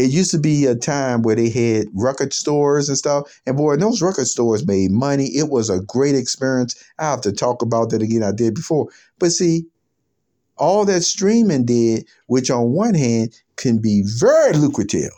it 0.00 0.10
used 0.10 0.30
to 0.30 0.38
be 0.38 0.66
a 0.66 0.74
time 0.74 1.22
where 1.22 1.36
they 1.36 1.50
had 1.50 1.88
record 1.92 2.32
stores 2.32 2.88
and 2.88 2.96
stuff. 2.96 3.40
And 3.44 3.56
boy, 3.56 3.76
those 3.76 4.00
record 4.00 4.26
stores 4.26 4.66
made 4.66 4.90
money. 4.90 5.26
It 5.26 5.50
was 5.50 5.68
a 5.68 5.80
great 5.80 6.14
experience. 6.14 6.82
I 6.98 7.10
have 7.10 7.20
to 7.22 7.32
talk 7.32 7.60
about 7.60 7.90
that 7.90 8.00
again. 8.00 8.22
I 8.22 8.32
did 8.32 8.54
before. 8.54 8.88
But 9.18 9.32
see, 9.32 9.66
all 10.56 10.84
that 10.86 11.02
streaming 11.02 11.66
did, 11.66 12.06
which 12.26 12.50
on 12.50 12.72
one 12.72 12.94
hand 12.94 13.34
can 13.56 13.78
be 13.78 14.02
very 14.18 14.54
lucrative, 14.54 15.12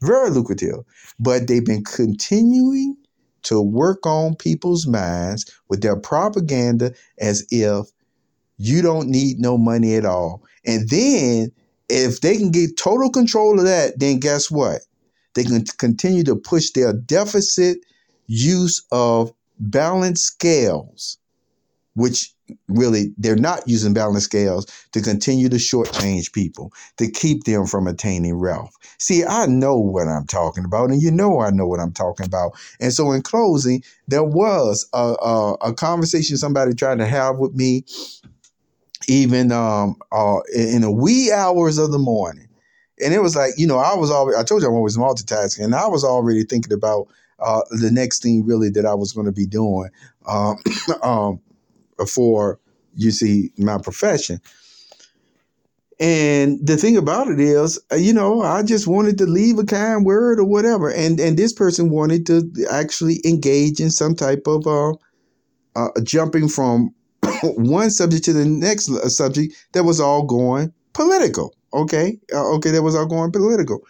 very 0.00 0.30
lucrative, 0.30 0.78
but 1.18 1.46
they've 1.46 1.64
been 1.64 1.84
continuing 1.84 2.96
to 3.42 3.60
work 3.60 4.06
on 4.06 4.36
people's 4.36 4.86
minds 4.86 5.50
with 5.68 5.82
their 5.82 5.96
propaganda 5.96 6.94
as 7.18 7.46
if 7.50 7.88
you 8.56 8.80
don't 8.80 9.08
need 9.08 9.38
no 9.38 9.58
money 9.58 9.96
at 9.96 10.06
all. 10.06 10.42
And 10.64 10.88
then 10.88 11.52
if 11.88 12.20
they 12.20 12.36
can 12.36 12.50
get 12.50 12.76
total 12.76 13.10
control 13.10 13.58
of 13.58 13.64
that, 13.64 13.98
then 13.98 14.18
guess 14.18 14.50
what? 14.50 14.82
They 15.34 15.44
can 15.44 15.64
continue 15.78 16.24
to 16.24 16.36
push 16.36 16.70
their 16.70 16.92
deficit 16.92 17.78
use 18.26 18.84
of 18.90 19.32
balanced 19.58 20.24
scales, 20.24 21.18
which 21.94 22.34
really 22.68 23.14
they're 23.16 23.36
not 23.36 23.66
using 23.66 23.94
balanced 23.94 24.26
scales 24.26 24.66
to 24.92 25.00
continue 25.00 25.48
to 25.48 25.56
shortchange 25.56 26.32
people 26.32 26.72
to 26.98 27.10
keep 27.10 27.44
them 27.44 27.66
from 27.66 27.86
attaining 27.86 28.38
wealth. 28.38 28.74
See, 28.98 29.24
I 29.24 29.46
know 29.46 29.76
what 29.76 30.08
I'm 30.08 30.26
talking 30.26 30.64
about, 30.64 30.90
and 30.90 31.02
you 31.02 31.10
know 31.10 31.40
I 31.40 31.50
know 31.50 31.66
what 31.66 31.80
I'm 31.80 31.92
talking 31.92 32.26
about. 32.26 32.52
And 32.80 32.92
so, 32.92 33.12
in 33.12 33.22
closing, 33.22 33.82
there 34.08 34.24
was 34.24 34.88
a, 34.92 35.14
a, 35.20 35.54
a 35.62 35.74
conversation 35.74 36.36
somebody 36.36 36.74
tried 36.74 36.98
to 36.98 37.06
have 37.06 37.38
with 37.38 37.54
me, 37.54 37.84
even 39.08 39.52
um, 39.52 39.96
uh, 40.12 40.40
in 40.54 40.82
the 40.82 40.90
wee 40.90 41.32
hours 41.32 41.78
of 41.78 41.92
the 41.92 41.98
morning. 41.98 42.48
And 43.02 43.12
it 43.12 43.20
was 43.20 43.34
like, 43.34 43.52
you 43.56 43.66
know, 43.66 43.78
I 43.78 43.94
was 43.94 44.10
already, 44.10 44.38
I 44.38 44.44
told 44.44 44.62
you 44.62 44.68
I'm 44.68 44.74
always 44.74 44.96
multitasking, 44.96 45.64
and 45.64 45.74
I 45.74 45.86
was 45.88 46.04
already 46.04 46.44
thinking 46.44 46.72
about 46.72 47.08
uh, 47.40 47.62
the 47.70 47.90
next 47.90 48.22
thing 48.22 48.46
really 48.46 48.70
that 48.70 48.86
I 48.86 48.94
was 48.94 49.12
going 49.12 49.26
to 49.26 49.32
be 49.32 49.46
doing. 49.46 49.90
Um, 50.26 50.56
um, 51.02 51.40
for 52.08 52.58
you 52.96 53.10
see 53.10 53.50
my 53.58 53.78
profession. 53.78 54.40
And 56.00 56.64
the 56.66 56.76
thing 56.76 56.96
about 56.96 57.28
it 57.28 57.38
is, 57.38 57.80
uh, 57.92 57.96
you 57.96 58.12
know, 58.12 58.42
I 58.42 58.64
just 58.64 58.88
wanted 58.88 59.16
to 59.18 59.26
leave 59.26 59.58
a 59.58 59.64
kind 59.64 60.04
word 60.04 60.40
or 60.40 60.44
whatever, 60.44 60.90
and 60.90 61.20
and 61.20 61.36
this 61.36 61.52
person 61.52 61.88
wanted 61.88 62.26
to 62.26 62.50
actually 62.70 63.20
engage 63.24 63.80
in 63.80 63.90
some 63.90 64.16
type 64.16 64.42
of 64.46 64.66
uh, 64.66 64.94
uh 65.76 65.88
jumping 66.02 66.48
from 66.48 66.92
one 67.52 67.90
subject 67.90 68.24
to 68.24 68.32
the 68.32 68.44
next 68.44 68.90
uh, 68.90 69.08
subject 69.08 69.54
that 69.72 69.84
was 69.84 70.00
all 70.00 70.24
going 70.24 70.72
political. 70.92 71.54
Okay, 71.72 72.18
uh, 72.32 72.54
okay, 72.54 72.70
that 72.70 72.82
was 72.82 72.94
all 72.94 73.06
going 73.06 73.32
political, 73.32 73.80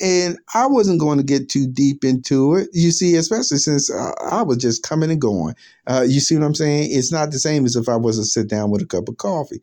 and 0.00 0.38
I 0.54 0.66
wasn't 0.66 1.00
going 1.00 1.18
to 1.18 1.24
get 1.24 1.48
too 1.48 1.66
deep 1.66 2.04
into 2.04 2.54
it. 2.54 2.68
You 2.72 2.90
see, 2.90 3.16
especially 3.16 3.58
since 3.58 3.90
uh, 3.90 4.12
I 4.30 4.42
was 4.42 4.58
just 4.58 4.82
coming 4.82 5.10
and 5.10 5.20
going. 5.20 5.54
Uh, 5.86 6.04
you 6.06 6.20
see 6.20 6.36
what 6.36 6.44
I'm 6.44 6.54
saying? 6.54 6.90
It's 6.92 7.12
not 7.12 7.30
the 7.30 7.38
same 7.38 7.64
as 7.64 7.76
if 7.76 7.88
I 7.88 7.96
was 7.96 8.18
to 8.18 8.24
sit 8.24 8.48
down 8.48 8.70
with 8.70 8.82
a 8.82 8.86
cup 8.86 9.08
of 9.08 9.16
coffee. 9.16 9.60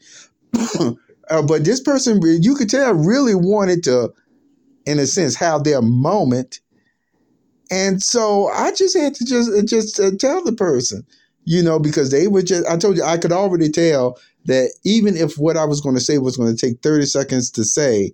uh, 1.30 1.41
but 1.41 1.63
this 1.63 1.80
person, 1.80 2.19
you 2.24 2.56
could 2.56 2.69
tell, 2.69 2.93
really 2.93 3.36
wanted 3.36 3.84
to, 3.84 4.13
in 4.86 5.00
a 5.00 5.08
sense, 5.08 5.36
have 5.36 5.63
their 5.63 5.82
moment. 5.82 6.60
And 7.72 8.04
so 8.04 8.50
I 8.50 8.72
just 8.72 8.98
had 8.98 9.15
to 9.15 9.26
just 9.26 9.52
uh, 9.52 9.65
just 9.65 10.19
tell 10.19 10.43
the 10.43 10.54
person, 10.54 11.06
you 11.46 11.62
know, 11.64 11.80
because 11.80 12.12
they 12.12 12.28
were 12.28 12.42
just. 12.42 12.68
I 12.68 12.78
told 12.78 12.98
you 12.98 13.04
I 13.04 13.18
could 13.18 13.32
already 13.32 13.70
tell 13.70 14.18
that 14.46 14.74
even 14.84 15.16
if 15.16 15.38
what 15.38 15.58
I 15.58 15.66
was 15.66 15.82
going 15.82 15.96
to 15.96 16.02
say 16.02 16.18
was 16.18 16.38
going 16.38 16.56
to 16.56 16.66
take 16.68 16.82
30 16.82 17.06
seconds 17.06 17.52
to 17.52 17.64
say, 17.64 18.12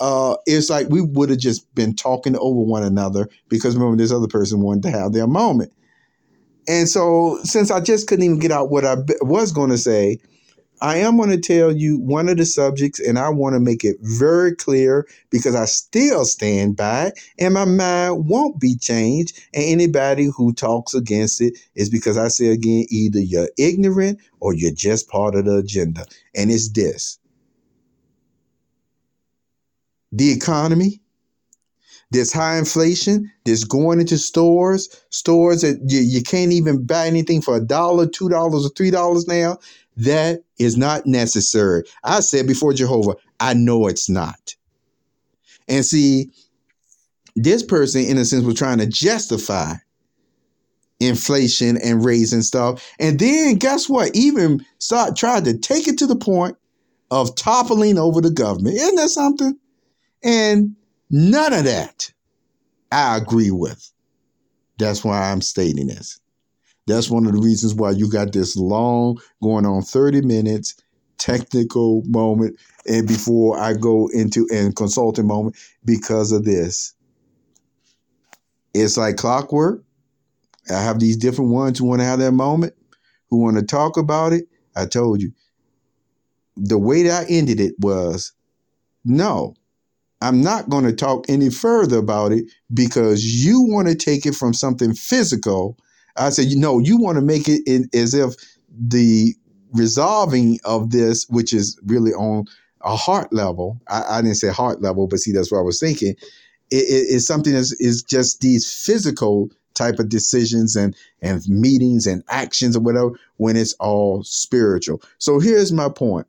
uh, 0.00 0.36
it's 0.46 0.70
like 0.70 0.88
we 0.88 1.00
would 1.00 1.30
have 1.30 1.38
just 1.38 1.72
been 1.74 1.94
talking 1.94 2.36
over 2.36 2.60
one 2.60 2.82
another 2.82 3.28
because 3.48 3.76
remember 3.76 3.96
this 3.96 4.12
other 4.12 4.28
person 4.28 4.60
wanted 4.60 4.82
to 4.84 4.90
have 4.90 5.12
their 5.12 5.26
moment. 5.26 5.72
And 6.68 6.88
so 6.88 7.38
since 7.42 7.70
I 7.70 7.80
just 7.80 8.06
couldn't 8.06 8.24
even 8.24 8.38
get 8.38 8.52
out 8.52 8.70
what 8.70 8.84
I 8.84 8.96
was 9.20 9.52
going 9.52 9.70
to 9.70 9.78
say, 9.78 10.18
I 10.80 10.98
am 10.98 11.16
going 11.16 11.30
to 11.30 11.38
tell 11.38 11.72
you 11.72 11.98
one 11.98 12.28
of 12.28 12.38
the 12.38 12.46
subjects 12.46 13.00
and 13.00 13.18
I 13.18 13.28
want 13.28 13.54
to 13.54 13.60
make 13.60 13.84
it 13.84 13.96
very 14.00 14.54
clear 14.54 15.06
because 15.30 15.54
I 15.54 15.66
still 15.66 16.24
stand 16.24 16.76
by 16.76 17.06
it 17.06 17.20
and 17.38 17.54
my 17.54 17.66
mind 17.66 18.26
won't 18.26 18.58
be 18.58 18.76
changed. 18.76 19.38
And 19.52 19.64
anybody 19.64 20.30
who 20.34 20.52
talks 20.52 20.94
against 20.94 21.40
it 21.40 21.58
is 21.74 21.90
because 21.90 22.16
I 22.16 22.28
say 22.28 22.46
again, 22.48 22.86
either 22.90 23.20
you're 23.20 23.50
ignorant 23.58 24.20
or 24.40 24.54
you're 24.54 24.72
just 24.72 25.08
part 25.08 25.34
of 25.34 25.44
the 25.44 25.56
agenda. 25.56 26.06
And 26.34 26.50
it's 26.50 26.70
this 26.70 27.18
the 30.12 30.32
economy. 30.32 31.00
There's 32.12 32.32
high 32.32 32.58
inflation. 32.58 33.30
There's 33.44 33.62
going 33.62 34.00
into 34.00 34.18
stores, 34.18 34.88
stores 35.10 35.60
that 35.62 35.80
you, 35.86 36.00
you 36.00 36.22
can't 36.22 36.50
even 36.50 36.84
buy 36.84 37.06
anything 37.06 37.40
for 37.40 37.56
a 37.56 37.60
dollar, 37.60 38.08
two 38.08 38.28
dollars, 38.28 38.66
or 38.66 38.70
three 38.70 38.90
dollars 38.90 39.28
now. 39.28 39.58
That 40.00 40.44
is 40.58 40.76
not 40.76 41.06
necessary. 41.06 41.84
I 42.04 42.20
said 42.20 42.46
before 42.46 42.72
Jehovah, 42.72 43.16
I 43.38 43.54
know 43.54 43.86
it's 43.86 44.08
not. 44.08 44.54
And 45.68 45.84
see, 45.84 46.30
this 47.36 47.62
person, 47.62 48.04
in 48.04 48.16
a 48.16 48.24
sense, 48.24 48.44
was 48.44 48.56
trying 48.56 48.78
to 48.78 48.86
justify 48.86 49.74
inflation 51.00 51.76
and 51.82 52.04
raising 52.04 52.42
stuff. 52.42 52.86
And 52.98 53.18
then 53.18 53.56
guess 53.56 53.88
what? 53.88 54.14
Even 54.14 54.64
start 54.78 55.16
tried 55.16 55.44
to 55.44 55.56
take 55.56 55.86
it 55.86 55.98
to 55.98 56.06
the 56.06 56.16
point 56.16 56.56
of 57.10 57.34
toppling 57.34 57.98
over 57.98 58.20
the 58.20 58.30
government. 58.30 58.76
Isn't 58.76 58.96
that 58.96 59.08
something? 59.08 59.58
And 60.22 60.76
none 61.10 61.52
of 61.52 61.64
that 61.64 62.12
I 62.90 63.16
agree 63.16 63.50
with. 63.50 63.92
That's 64.78 65.04
why 65.04 65.30
I'm 65.30 65.42
stating 65.42 65.88
this. 65.88 66.20
That's 66.90 67.10
one 67.10 67.26
of 67.26 67.32
the 67.32 67.40
reasons 67.40 67.74
why 67.74 67.92
you 67.92 68.10
got 68.10 68.32
this 68.32 68.56
long, 68.56 69.20
going 69.42 69.66
on 69.66 69.82
30 69.82 70.22
minutes, 70.22 70.74
technical 71.18 72.02
moment, 72.06 72.58
and 72.88 73.06
before 73.06 73.58
I 73.58 73.74
go 73.74 74.08
into 74.12 74.46
and 74.52 74.74
consulting 74.74 75.26
moment 75.26 75.56
because 75.84 76.32
of 76.32 76.44
this. 76.44 76.94
It's 78.74 78.96
like 78.96 79.16
clockwork. 79.16 79.82
I 80.70 80.80
have 80.80 81.00
these 81.00 81.16
different 81.16 81.50
ones 81.50 81.78
who 81.78 81.86
want 81.86 82.00
to 82.00 82.04
have 82.04 82.20
that 82.20 82.32
moment, 82.32 82.74
who 83.30 83.38
want 83.38 83.56
to 83.56 83.64
talk 83.64 83.96
about 83.96 84.32
it. 84.32 84.46
I 84.76 84.86
told 84.86 85.20
you. 85.20 85.32
The 86.56 86.78
way 86.78 87.02
that 87.04 87.24
I 87.24 87.30
ended 87.30 87.60
it 87.60 87.74
was 87.78 88.32
no, 89.04 89.54
I'm 90.20 90.42
not 90.42 90.68
going 90.68 90.84
to 90.84 90.92
talk 90.92 91.24
any 91.28 91.50
further 91.50 91.98
about 91.98 92.32
it 92.32 92.44
because 92.72 93.24
you 93.24 93.62
want 93.62 93.88
to 93.88 93.94
take 93.94 94.26
it 94.26 94.34
from 94.34 94.52
something 94.52 94.92
physical. 94.92 95.78
I 96.16 96.30
said, 96.30 96.46
you 96.46 96.58
know, 96.58 96.78
you 96.78 96.98
want 96.98 97.16
to 97.16 97.22
make 97.22 97.48
it 97.48 97.62
in, 97.66 97.88
as 97.94 98.14
if 98.14 98.34
the 98.70 99.34
resolving 99.72 100.58
of 100.64 100.90
this, 100.90 101.28
which 101.28 101.52
is 101.52 101.78
really 101.86 102.12
on 102.12 102.44
a 102.82 102.96
heart 102.96 103.32
level. 103.32 103.80
I, 103.88 104.02
I 104.08 104.22
didn't 104.22 104.36
say 104.36 104.48
heart 104.48 104.82
level, 104.82 105.06
but 105.06 105.20
see, 105.20 105.32
that's 105.32 105.52
what 105.52 105.58
I 105.58 105.62
was 105.62 105.80
thinking. 105.80 106.14
It 106.72 106.84
is 106.86 107.26
something 107.26 107.52
that 107.52 107.74
is 107.80 108.02
just 108.02 108.40
these 108.40 108.72
physical 108.72 109.50
type 109.74 109.98
of 109.98 110.08
decisions 110.08 110.76
and 110.76 110.94
and 111.22 111.46
meetings 111.48 112.06
and 112.06 112.22
actions 112.28 112.76
or 112.76 112.80
whatever 112.80 113.10
when 113.38 113.56
it's 113.56 113.72
all 113.74 114.22
spiritual. 114.24 115.02
So 115.18 115.40
here's 115.40 115.72
my 115.72 115.88
point. 115.88 116.26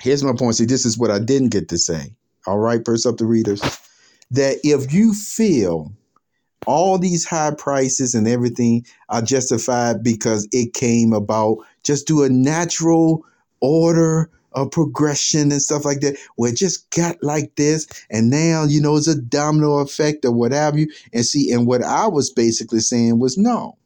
Here's 0.00 0.24
my 0.24 0.32
point. 0.32 0.56
See, 0.56 0.64
this 0.64 0.84
is 0.84 0.98
what 0.98 1.10
I 1.10 1.18
didn't 1.18 1.50
get 1.50 1.68
to 1.68 1.78
say 1.78 2.12
all 2.46 2.58
right, 2.58 2.84
perceptive 2.84 3.28
readers, 3.28 3.60
that 4.30 4.58
if 4.62 4.92
you 4.92 5.12
feel 5.12 5.92
all 6.66 6.98
these 6.98 7.24
high 7.24 7.52
prices 7.56 8.14
and 8.14 8.28
everything 8.28 8.84
are 9.08 9.22
justified 9.22 10.02
because 10.02 10.48
it 10.52 10.74
came 10.74 11.12
about, 11.12 11.58
just 11.82 12.06
do 12.06 12.22
a 12.22 12.28
natural 12.28 13.24
order 13.60 14.30
of 14.52 14.70
progression 14.70 15.52
and 15.52 15.62
stuff 15.62 15.84
like 15.84 16.00
that, 16.00 16.16
where 16.36 16.50
it 16.50 16.56
just 16.56 16.90
got 16.90 17.16
like 17.22 17.54
this, 17.56 17.86
and 18.10 18.30
now 18.30 18.64
you 18.64 18.80
know 18.80 18.96
it's 18.96 19.06
a 19.06 19.20
domino 19.20 19.78
effect 19.78 20.24
or 20.24 20.32
what 20.32 20.52
have 20.52 20.78
you. 20.78 20.88
And 21.12 21.24
see, 21.24 21.52
and 21.52 21.66
what 21.66 21.82
I 21.82 22.08
was 22.08 22.30
basically 22.30 22.80
saying 22.80 23.18
was 23.20 23.36
no. 23.36 23.76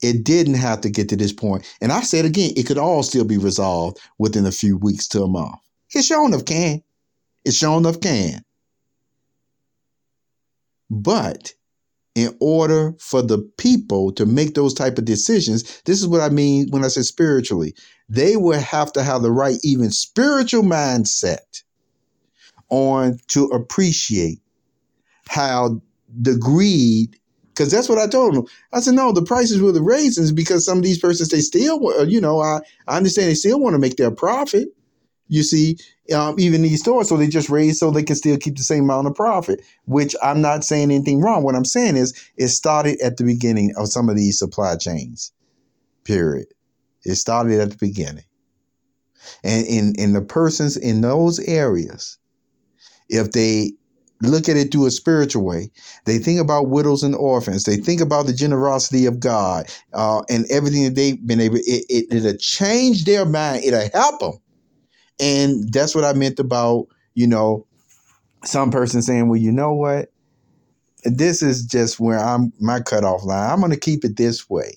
It 0.00 0.22
didn't 0.22 0.54
have 0.54 0.82
to 0.82 0.90
get 0.90 1.08
to 1.08 1.16
this 1.16 1.32
point. 1.32 1.66
And 1.80 1.90
I 1.90 2.02
said 2.02 2.24
again, 2.24 2.52
it 2.56 2.66
could 2.66 2.78
all 2.78 3.02
still 3.02 3.24
be 3.24 3.38
resolved 3.38 3.98
within 4.18 4.46
a 4.46 4.52
few 4.52 4.76
weeks 4.76 5.08
to 5.08 5.22
a 5.24 5.28
month. 5.28 5.56
It 5.92 6.04
sure 6.04 6.24
enough 6.26 6.44
can. 6.44 6.82
It 7.44 7.54
sure 7.54 7.78
enough 7.78 8.00
can. 8.00 8.44
But 10.90 11.54
in 12.14 12.36
order 12.40 12.94
for 12.98 13.22
the 13.22 13.38
people 13.58 14.12
to 14.12 14.26
make 14.26 14.54
those 14.54 14.74
type 14.74 14.98
of 14.98 15.04
decisions, 15.04 15.82
this 15.82 16.00
is 16.00 16.08
what 16.08 16.20
I 16.20 16.30
mean 16.30 16.68
when 16.70 16.84
I 16.84 16.88
say 16.88 17.02
spiritually. 17.02 17.74
They 18.08 18.36
will 18.36 18.58
have 18.58 18.92
to 18.94 19.02
have 19.02 19.22
the 19.22 19.30
right, 19.30 19.58
even 19.62 19.90
spiritual 19.90 20.62
mindset 20.62 21.62
on 22.70 23.18
to 23.28 23.44
appreciate 23.46 24.40
how 25.28 25.80
the 26.08 26.36
greed 26.36 27.16
Because 27.58 27.72
that's 27.72 27.88
what 27.88 27.98
I 27.98 28.06
told 28.06 28.34
them. 28.34 28.46
I 28.72 28.80
said, 28.80 28.94
no, 28.94 29.10
the 29.10 29.22
prices 29.22 29.60
were 29.60 29.72
the 29.72 29.82
raisins 29.82 30.30
because 30.30 30.64
some 30.64 30.78
of 30.78 30.84
these 30.84 30.98
persons, 30.98 31.28
they 31.30 31.40
still, 31.40 32.06
you 32.06 32.20
know, 32.20 32.40
I, 32.40 32.60
I 32.86 32.96
understand 32.96 33.28
they 33.28 33.34
still 33.34 33.58
want 33.58 33.74
to 33.74 33.80
make 33.80 33.96
their 33.96 34.12
profit. 34.12 34.68
You 35.26 35.42
see, 35.42 35.76
um, 36.14 36.36
even 36.38 36.62
these 36.62 36.80
stores, 36.80 37.08
so 37.08 37.16
they 37.16 37.28
just 37.28 37.50
raise 37.50 37.78
so 37.78 37.90
they 37.90 38.02
can 38.02 38.16
still 38.16 38.36
keep 38.38 38.56
the 38.56 38.62
same 38.62 38.84
amount 38.84 39.06
of 39.06 39.14
profit, 39.14 39.60
which 39.86 40.14
I'm 40.22 40.40
not 40.40 40.64
saying 40.64 40.90
anything 40.90 41.20
wrong. 41.20 41.42
What 41.42 41.54
I'm 41.54 41.64
saying 41.64 41.96
is 41.96 42.14
it 42.36 42.48
started 42.48 43.00
at 43.00 43.16
the 43.16 43.24
beginning 43.24 43.72
of 43.76 43.88
some 43.88 44.08
of 44.08 44.16
these 44.16 44.38
supply 44.38 44.76
chains, 44.76 45.32
period. 46.04 46.46
It 47.04 47.16
started 47.16 47.60
at 47.60 47.70
the 47.70 47.76
beginning. 47.76 48.24
And 49.44 49.66
in, 49.66 49.94
in 49.98 50.12
the 50.14 50.22
persons 50.22 50.76
in 50.76 51.00
those 51.00 51.38
areas, 51.40 52.18
if 53.08 53.32
they 53.32 53.72
look 54.22 54.48
at 54.48 54.56
it 54.56 54.72
through 54.72 54.86
a 54.86 54.90
spiritual 54.90 55.44
way. 55.44 55.70
They 56.04 56.18
think 56.18 56.40
about 56.40 56.68
widows 56.68 57.02
and 57.02 57.14
orphans. 57.14 57.64
They 57.64 57.76
think 57.76 58.00
about 58.00 58.26
the 58.26 58.32
generosity 58.32 59.06
of 59.06 59.20
God 59.20 59.66
uh, 59.92 60.22
and 60.28 60.44
everything 60.50 60.84
that 60.84 60.94
they've 60.94 61.24
been 61.24 61.40
able. 61.40 61.56
It, 61.58 61.84
it, 61.88 62.12
it'll 62.12 62.36
change 62.36 63.04
their 63.04 63.24
mind. 63.24 63.64
It'll 63.64 63.88
help 63.92 64.20
them. 64.20 64.32
And 65.20 65.72
that's 65.72 65.94
what 65.94 66.04
I 66.04 66.12
meant 66.12 66.38
about 66.38 66.86
you 67.14 67.26
know 67.26 67.66
some 68.44 68.70
person 68.70 69.02
saying, 69.02 69.28
"Well, 69.28 69.40
you 69.40 69.52
know 69.52 69.72
what? 69.72 70.12
This 71.04 71.42
is 71.42 71.64
just 71.64 72.00
where 72.00 72.18
I'm 72.18 72.52
my 72.60 72.80
cutoff 72.80 73.24
line. 73.24 73.50
I'm 73.50 73.60
going 73.60 73.72
to 73.72 73.78
keep 73.78 74.04
it 74.04 74.16
this 74.16 74.48
way. 74.48 74.74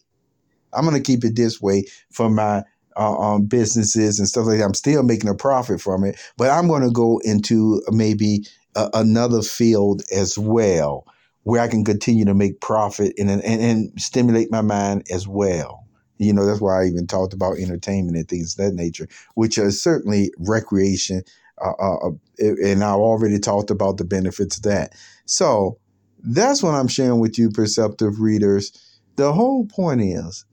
I'm 0.73 0.85
going 0.85 1.01
to 1.01 1.03
keep 1.03 1.23
it 1.23 1.35
this 1.35 1.61
way 1.61 1.85
for 2.11 2.29
my." 2.29 2.63
Uh, 2.97 3.17
um, 3.17 3.45
businesses 3.45 4.19
and 4.19 4.27
stuff 4.27 4.45
like 4.45 4.57
that. 4.59 4.65
I'm 4.65 4.73
still 4.73 5.01
making 5.01 5.29
a 5.29 5.33
profit 5.33 5.79
from 5.79 6.03
it, 6.03 6.19
but 6.35 6.49
I'm 6.49 6.67
going 6.67 6.81
to 6.81 6.91
go 6.91 7.21
into 7.23 7.81
maybe 7.89 8.45
a, 8.75 8.89
another 8.93 9.41
field 9.41 10.01
as 10.11 10.37
well 10.37 11.05
where 11.43 11.61
I 11.61 11.67
can 11.67 11.83
continue 11.83 12.25
to 12.25 12.33
make 12.33 12.61
profit 12.61 13.13
and, 13.17 13.29
and, 13.29 13.43
and 13.43 14.01
stimulate 14.01 14.51
my 14.51 14.61
mind 14.61 15.07
as 15.11 15.27
well. 15.27 15.87
You 16.21 16.33
know, 16.33 16.45
that's 16.45 16.61
why 16.61 16.83
I 16.83 16.85
even 16.85 17.07
talked 17.07 17.33
about 17.33 17.57
entertainment 17.57 18.15
and 18.15 18.27
things 18.27 18.53
of 18.53 18.63
that 18.63 18.75
nature, 18.75 19.07
which 19.33 19.57
are 19.57 19.71
certainly 19.71 20.31
recreation. 20.37 21.23
Uh, 21.59 21.71
uh, 21.79 22.07
uh 22.07 22.11
and 22.39 22.83
I 22.83 22.91
already 22.91 23.39
talked 23.39 23.71
about 23.71 23.97
the 23.97 24.05
benefits 24.05 24.57
of 24.57 24.63
that. 24.63 24.93
So 25.25 25.79
that's 26.23 26.61
what 26.61 26.75
I'm 26.75 26.87
sharing 26.87 27.19
with 27.19 27.39
you, 27.39 27.49
perceptive 27.49 28.19
readers. 28.19 28.71
The 29.15 29.33
whole 29.33 29.65
point 29.65 30.01
is 30.01 30.45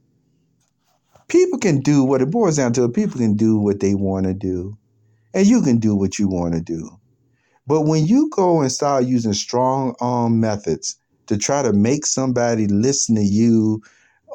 people 1.29 1.59
can 1.59 1.81
do 1.81 2.03
what 2.03 2.23
it 2.23 2.31
boils 2.31 2.57
down 2.57 2.73
to. 2.73 2.89
People 2.89 3.19
can 3.19 3.37
do 3.37 3.59
what 3.59 3.81
they 3.81 3.95
want 3.95 4.25
to 4.25 4.33
do, 4.33 4.79
and 5.35 5.47
you 5.47 5.61
can 5.61 5.79
do 5.79 5.95
what 5.95 6.19
you 6.19 6.29
want 6.29 6.55
to 6.55 6.63
do. 6.63 6.89
But 7.67 7.83
when 7.83 8.07
you 8.07 8.31
go 8.31 8.63
and 8.63 8.73
start 8.73 9.05
using 9.05 9.35
strong 9.35 9.95
arm 10.01 10.41
methods 10.41 10.97
to 11.27 11.37
try 11.37 11.61
to 11.61 11.75
make 11.75 12.07
somebody 12.07 12.67
listen 12.67 13.17
to 13.17 13.23
you, 13.23 13.83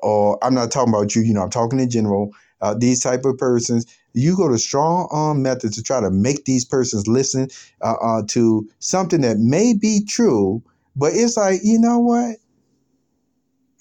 or 0.04 0.38
I'm 0.44 0.54
not 0.54 0.72
talking 0.72 0.94
about 0.94 1.16
you, 1.16 1.22
you 1.22 1.34
know, 1.34 1.42
I'm 1.42 1.50
talking 1.50 1.80
in 1.80 1.90
general, 1.90 2.32
uh, 2.62 2.74
these 2.74 3.02
type 3.02 3.26
of 3.26 3.38
persons, 3.38 3.86
you 4.14 4.38
go 4.38 4.48
to 4.50 4.58
strong 4.58 5.08
arm 5.12 5.42
methods 5.42 5.76
to 5.76 5.84
try 5.84 6.00
to 6.00 6.12
make 6.12 6.46
these 6.46 6.66
persons 6.66 7.08
listen 7.08 7.48
uh, 7.82 7.96
uh, 8.02 8.22
to 8.30 8.70
something 8.80 9.22
that 9.22 9.38
may 9.38 9.74
be 9.74 10.06
true, 10.08 10.62
but 10.96 11.14
it's 11.14 11.38
like, 11.38 11.62
you 11.64 11.80
know 11.80 12.00
what? 12.00 12.38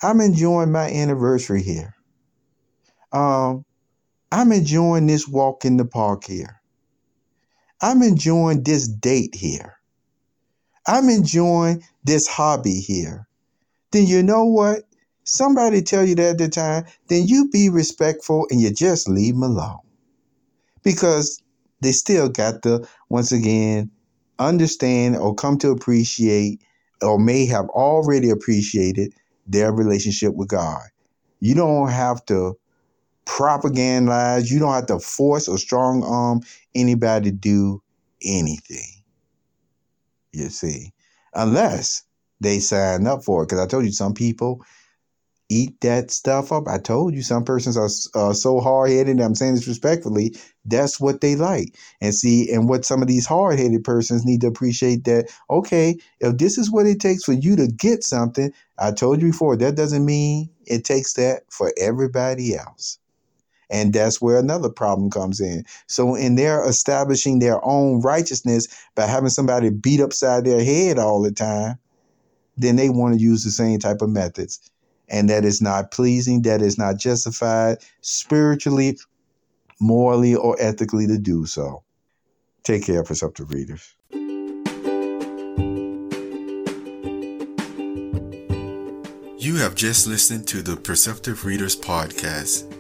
I'm 0.03 0.21
enjoying 0.21 0.73
my 0.73 0.91
anniversary 0.91 1.63
here. 1.63 1.95
Um, 3.13 3.65
I'm 4.33 4.51
enjoying 4.51 5.07
this 5.07 5.29
walk 5.29 5.65
in 5.65 5.77
the 5.77 5.85
park 5.85 6.25
here. 6.25 6.61
I'm 7.81 8.03
enjoying 8.03 8.63
this 8.63 8.89
date 8.89 9.35
here. 9.35 9.75
I'm 10.87 11.09
enjoying 11.09 11.85
this 12.03 12.27
hobby 12.27 12.81
here. 12.81 13.29
Then 13.93 14.07
you 14.07 14.23
know 14.23 14.45
what? 14.45 14.83
Somebody 15.25 15.83
tell 15.83 16.05
you 16.05 16.15
that 16.17 16.31
at 16.31 16.39
the 16.39 16.49
time, 16.49 16.85
then 17.09 17.27
you 17.27 17.49
be 17.51 17.69
respectful 17.69 18.47
and 18.51 18.61
you 18.61 18.73
just 18.73 19.09
leave 19.09 19.35
them 19.35 19.45
alone. 19.45 19.81
Because 20.83 21.41
they 21.81 21.93
still 21.93 22.29
got 22.29 22.63
to, 22.63 22.87
once 23.09 23.33
again, 23.33 23.91
understand 24.39 25.17
or 25.17 25.35
come 25.35 25.59
to 25.59 25.71
appreciate 25.71 26.61
or 27.03 27.19
may 27.19 27.47
have 27.47 27.69
already 27.71 28.31
appreciated 28.31 29.13
their 29.47 29.73
relationship 29.73 30.35
with 30.35 30.49
God. 30.49 30.83
You 31.41 31.55
don't 31.55 31.89
have 31.89 32.25
to 32.27 32.57
propagandize. 33.27 34.51
You 34.51 34.59
don't 34.59 34.73
have 34.73 34.87
to 34.87 34.99
force 34.99 35.49
or 35.49 35.59
strong 35.59 36.03
arm 36.05 36.41
anybody 36.75 37.31
to 37.31 37.37
do 37.37 37.83
anything. 38.25 39.03
You 40.33 40.49
see, 40.49 40.93
unless 41.35 42.05
they 42.41 42.59
sign 42.59 43.07
up 43.07 43.25
for 43.25 43.43
it. 43.43 43.47
Because 43.49 43.61
I 43.61 43.67
told 43.67 43.85
you 43.85 43.93
some 43.93 44.15
people 44.15 44.65
eat 45.53 45.81
that 45.83 46.11
stuff 46.11 46.51
up. 46.51 46.67
I 46.67 46.79
told 46.79 47.15
you 47.15 47.23
some 47.23 47.45
persons 47.45 47.77
are 47.77 47.91
uh, 48.15 48.33
so 48.33 48.61
hard 48.61 48.91
headed. 48.91 49.21
I'm 49.21 49.35
saying 49.35 49.55
this 49.55 49.69
respectfully. 49.69 50.35
That's 50.65 50.99
what 50.99 51.21
they 51.21 51.37
like. 51.37 51.77
And 52.01 52.15
see, 52.15 52.51
and 52.51 52.69
what 52.69 52.85
some 52.85 53.03
of 53.03 53.09
these 53.09 53.27
hard 53.27 53.59
headed 53.59 53.85
persons 53.85 54.25
need 54.25 54.41
to 54.41 54.47
appreciate 54.47 55.05
that, 55.05 55.31
okay, 55.51 55.97
if 56.21 56.39
this 56.39 56.57
is 56.57 56.71
what 56.71 56.87
it 56.87 57.01
takes 57.01 57.25
for 57.25 57.35
you 57.35 57.55
to 57.57 57.67
get 57.67 58.03
something, 58.03 58.53
I 58.79 58.93
told 58.93 59.21
you 59.21 59.31
before, 59.31 59.57
that 59.57 59.77
doesn't 59.77 60.05
mean 60.05 60.49
it 60.67 60.85
takes 60.85 61.13
that 61.15 61.43
for 61.51 61.73
everybody 61.79 62.57
else. 62.57 62.99
And 63.69 63.93
that's 63.93 64.21
where 64.21 64.39
another 64.39 64.69
problem 64.69 65.11
comes 65.11 65.41
in. 65.41 65.65
So, 65.87 66.15
in 66.15 66.35
their 66.35 66.63
establishing 66.69 67.39
their 67.39 67.65
own 67.65 68.03
righteousness 68.03 68.69
by 68.95 69.07
having 69.07 69.31
somebody 69.31 69.71
beat 69.71 70.01
upside 70.01 70.45
their 70.45 70.63
head 70.63 70.99
all 70.99 71.23
the 71.23 71.33
time, 71.33 71.79
then 72.57 72.77
they 72.77 72.91
want 72.91 73.15
to 73.15 73.21
use 73.21 73.45
the 73.45 73.51
same 73.51 73.79
type 73.79 74.03
of 74.03 74.11
methods. 74.11 74.72
And 75.13 75.29
that 75.29 75.45
is 75.45 75.63
not 75.63 75.93
pleasing, 75.93 76.43
that 76.43 76.63
is 76.63 76.79
not 76.79 76.97
justified 76.97 77.79
spiritually, 78.01 78.99
morally, 79.79 80.35
or 80.35 80.57
ethically 80.59 81.07
to 81.07 81.19
do 81.19 81.47
so. 81.47 81.83
Take 82.65 82.87
care, 82.87 83.05
perceptive 83.05 83.53
readers. 83.53 83.95
You 89.39 89.57
have 89.57 89.75
just 89.75 90.07
listened 90.07 90.47
to 90.49 90.63
the 90.63 90.77
Perceptive 90.77 91.45
Readers 91.45 91.77
Podcast. 91.77 92.73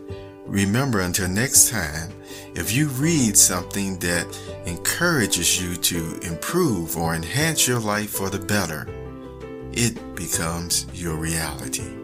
Remember, 0.46 1.00
until 1.00 1.28
next 1.28 1.70
time, 1.70 2.12
if 2.54 2.72
you 2.72 2.88
read 2.88 3.36
something 3.36 3.98
that 3.98 4.26
encourages 4.64 5.60
you 5.60 5.74
to 5.74 6.20
improve 6.20 6.96
or 6.96 7.14
enhance 7.14 7.66
your 7.66 7.80
life 7.80 8.10
for 8.10 8.30
the 8.30 8.38
better, 8.38 8.86
it 9.72 10.14
becomes 10.14 10.86
your 10.94 11.16
reality. 11.16 12.01